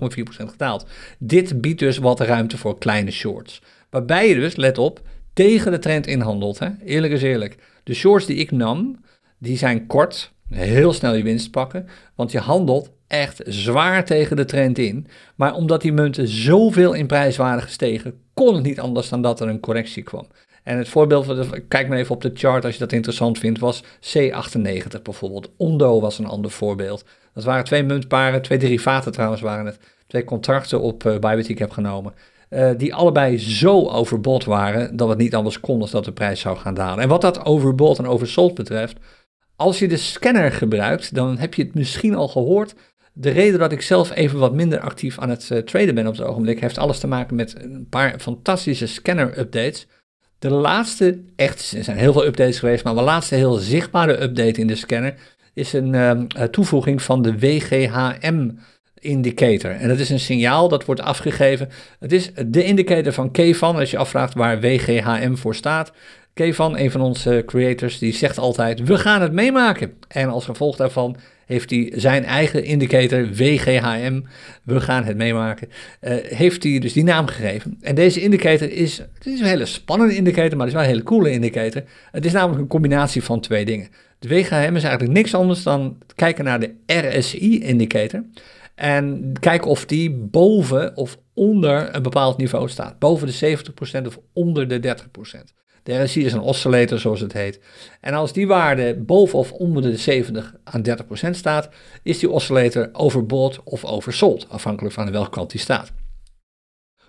[0.45, 0.85] gedaald.
[1.19, 3.61] Dit biedt dus wat ruimte voor kleine shorts.
[3.89, 5.01] Waarbij je dus, let op,
[5.33, 6.59] tegen de trend inhandelt.
[6.59, 6.69] Hè?
[6.85, 7.57] Eerlijk is eerlijk.
[7.83, 8.99] De shorts die ik nam,
[9.37, 14.45] die zijn kort, heel snel je winst pakken, want je handelt echt zwaar tegen de
[14.45, 15.07] trend in.
[15.35, 19.39] Maar omdat die munten zoveel in prijs waren gestegen, kon het niet anders dan dat
[19.39, 20.27] er een correctie kwam.
[20.63, 23.83] En het voorbeeld, kijk maar even op de chart als je dat interessant vindt, was
[23.83, 25.51] C98 bijvoorbeeld.
[25.57, 27.05] Ondo was een ander voorbeeld.
[27.33, 29.79] Dat waren twee muntparen, twee derivaten trouwens waren het.
[30.07, 32.13] Twee contracten op uh, Bybit heb genomen.
[32.49, 36.39] uh, die allebei zo overbod waren dat het niet anders kon dan dat de prijs
[36.39, 37.03] zou gaan dalen.
[37.03, 38.97] En wat dat overbod en oversold betreft,
[39.55, 42.73] als je de scanner gebruikt, dan heb je het misschien al gehoord.
[43.13, 46.17] De reden dat ik zelf even wat minder actief aan het uh, traden ben op
[46.17, 49.87] het ogenblik, heeft alles te maken met een paar fantastische scanner-updates.
[50.39, 54.59] De laatste, echt, er zijn heel veel updates geweest, maar de laatste heel zichtbare update
[54.59, 55.15] in de scanner
[55.53, 58.49] is een uh, toevoeging van de WGHM
[58.99, 59.71] indicator.
[59.71, 61.69] En dat is een signaal dat wordt afgegeven.
[61.99, 65.91] Het is de indicator van Kevan, als je afvraagt waar WGHM voor staat.
[66.33, 69.93] Kevan, een van onze creators, die zegt altijd, we gaan het meemaken.
[70.07, 74.21] En als gevolg daarvan heeft hij zijn eigen indicator, WGHM,
[74.63, 75.67] we gaan het meemaken,
[76.01, 77.77] uh, heeft hij dus die naam gegeven.
[77.81, 80.89] En deze indicator is, het is een hele spannende indicator, maar het is wel een
[80.89, 81.83] hele coole indicator.
[82.11, 83.89] Het is namelijk een combinatie van twee dingen.
[84.19, 88.23] De WGHM is eigenlijk niks anders dan kijken naar de RSI-indicator.
[88.75, 92.99] En kijken of die boven of onder een bepaald niveau staat.
[92.99, 93.57] Boven de
[94.01, 95.62] 70% of onder de 30%.
[95.83, 97.59] De RSI is een oscillator, zoals het heet.
[98.01, 100.83] En als die waarde boven of onder de 70 aan
[101.27, 101.69] 30% staat,
[102.03, 105.91] is die oscillator overbought of oversold, afhankelijk van welke kant die staat.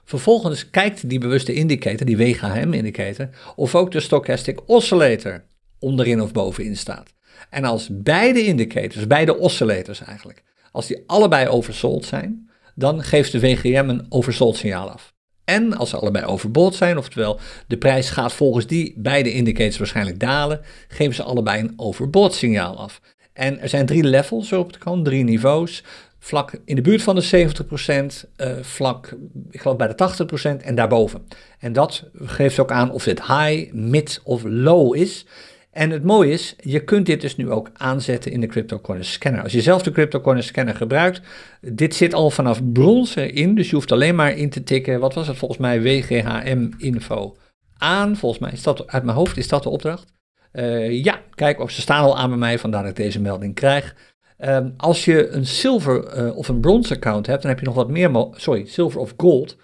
[0.05, 5.45] Vervolgens kijkt die bewuste indicator, die WGHM-indicator, of ook de stochastic oscillator
[5.79, 7.15] onderin of bovenin staat.
[7.51, 13.41] En als beide indicators, beide oscillators eigenlijk, als die allebei oversold zijn, dan geeft de
[13.41, 15.14] WGM een oversold signaal af.
[15.45, 20.21] En als ze allebei overbought zijn, oftewel de prijs gaat volgens die beide indicators waarschijnlijk
[20.21, 23.01] dalen, geven ze allebei een overbought signaal af.
[23.33, 25.83] En er zijn drie levels waarop het kan, drie niveaus.
[26.19, 29.17] Vlak in de buurt van de 70%, uh, eh, vlak,
[29.51, 31.27] ik geloof bij de 80% en daarboven.
[31.59, 35.27] En dat geeft ook aan of het high, mid of low is.
[35.75, 39.43] En het mooie is, je kunt dit dus nu ook aanzetten in de CryptoCoin scanner.
[39.43, 41.21] Als je zelf de CryptoCoin scanner gebruikt,
[41.61, 45.15] dit zit al vanaf brons erin, dus je hoeft alleen maar in te tikken, wat
[45.15, 47.37] was het volgens mij, WGHM info
[47.79, 48.17] aan.
[48.17, 50.13] Volgens mij is dat, uit mijn hoofd is dat de opdracht.
[50.53, 53.55] Uh, ja, kijk, of ze staan al aan bij mij, vandaar dat ik deze melding
[53.55, 53.95] krijg.
[54.39, 57.75] Um, als je een silver uh, of een bronze account hebt, dan heb je nog
[57.75, 59.57] wat meer, sorry, silver of gold,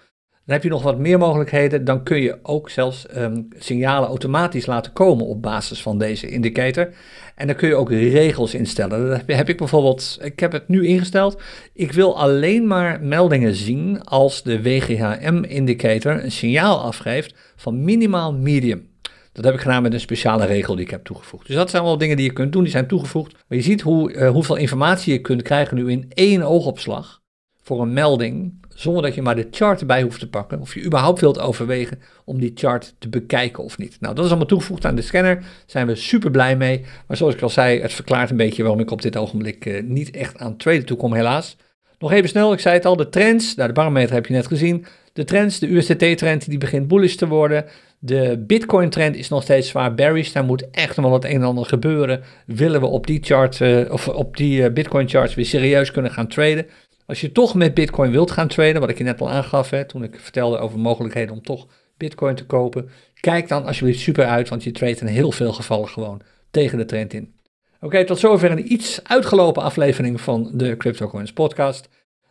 [0.51, 1.85] dan heb je nog wat meer mogelijkheden.
[1.85, 6.89] Dan kun je ook zelfs um, signalen automatisch laten komen op basis van deze indicator.
[7.35, 9.09] En dan kun je ook regels instellen.
[9.09, 11.41] Dat heb ik bijvoorbeeld, ik heb het nu ingesteld.
[11.73, 18.89] Ik wil alleen maar meldingen zien als de WGHM-indicator een signaal afgeeft van minimaal medium.
[19.31, 21.47] Dat heb ik gedaan met een speciale regel die ik heb toegevoegd.
[21.47, 23.33] Dus dat zijn wel dingen die je kunt doen, die zijn toegevoegd.
[23.47, 27.20] Maar je ziet hoe, uh, hoeveel informatie je kunt krijgen nu in één oogopslag
[27.61, 30.59] voor een melding zonder dat je maar de chart erbij hoeft te pakken.
[30.59, 33.97] Of je überhaupt wilt overwegen om die chart te bekijken of niet.
[33.99, 35.35] Nou, dat is allemaal toegevoegd aan de scanner.
[35.35, 36.85] Daar zijn we super blij mee.
[37.07, 39.83] Maar zoals ik al zei, het verklaart een beetje waarom ik op dit ogenblik uh,
[39.83, 41.57] niet echt aan traden toe kom, helaas.
[41.99, 43.55] Nog even snel, ik zei het al, de trends.
[43.55, 44.85] Nou, de barometer heb je net gezien.
[45.13, 47.65] De trends, de USDT-trend, die begint bullish te worden.
[47.99, 50.31] De Bitcoin-trend is nog steeds zwaar bearish.
[50.31, 52.23] Daar moet echt nog wel het een en ander gebeuren.
[52.45, 56.27] Willen we op die chart, uh, of op die uh, Bitcoin-charts weer serieus kunnen gaan
[56.27, 56.65] traden?
[57.11, 59.85] Als je toch met Bitcoin wilt gaan traden, wat ik je net al aangaf, hè,
[59.85, 62.89] toen ik vertelde over mogelijkheden om toch Bitcoin te kopen,
[63.19, 66.85] kijk dan alsjeblieft super uit, want je tradet in heel veel gevallen gewoon tegen de
[66.85, 67.33] trend in.
[67.81, 71.89] Oké, tot zover een iets uitgelopen aflevering van de CryptoCoins podcast.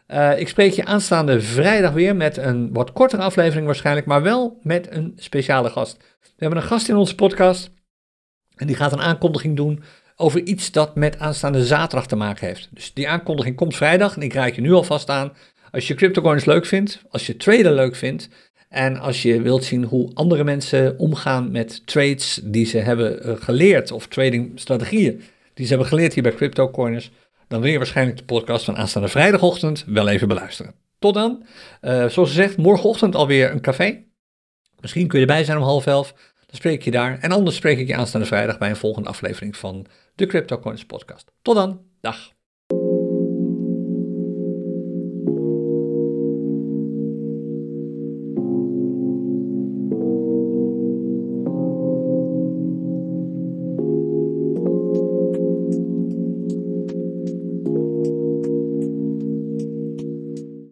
[0.08, 4.58] Uh, ik spreek je aanstaande vrijdag weer met een wat kortere aflevering waarschijnlijk, maar wel
[4.62, 5.96] met een speciale gast.
[6.20, 7.70] We hebben een gast in onze podcast
[8.56, 9.82] en die gaat een aankondiging doen
[10.20, 12.68] over iets dat met aanstaande zaterdag te maken heeft.
[12.70, 15.32] Dus die aankondiging komt vrijdag en ik raak je nu alvast aan.
[15.70, 18.28] Als je cryptocoins leuk vindt, als je traden leuk vindt
[18.68, 23.34] en als je wilt zien hoe andere mensen omgaan met trades die ze hebben eh,
[23.38, 25.22] geleerd of tradingstrategieën
[25.54, 27.10] die ze hebben geleerd hier bij CryptoCoiners,
[27.48, 30.74] dan wil je waarschijnlijk de podcast van aanstaande vrijdagochtend wel even beluisteren.
[30.98, 31.42] Tot dan,
[31.82, 34.02] uh, zoals gezegd, morgenochtend alweer een café.
[34.80, 36.12] Misschien kun je erbij zijn om half elf.
[36.46, 37.18] Dan spreek ik je daar.
[37.20, 39.86] En anders spreek ik je aanstaande vrijdag bij een volgende aflevering van
[40.20, 41.32] de CryptoCoins podcast.
[41.42, 41.80] Tot dan.
[42.00, 42.39] Dag.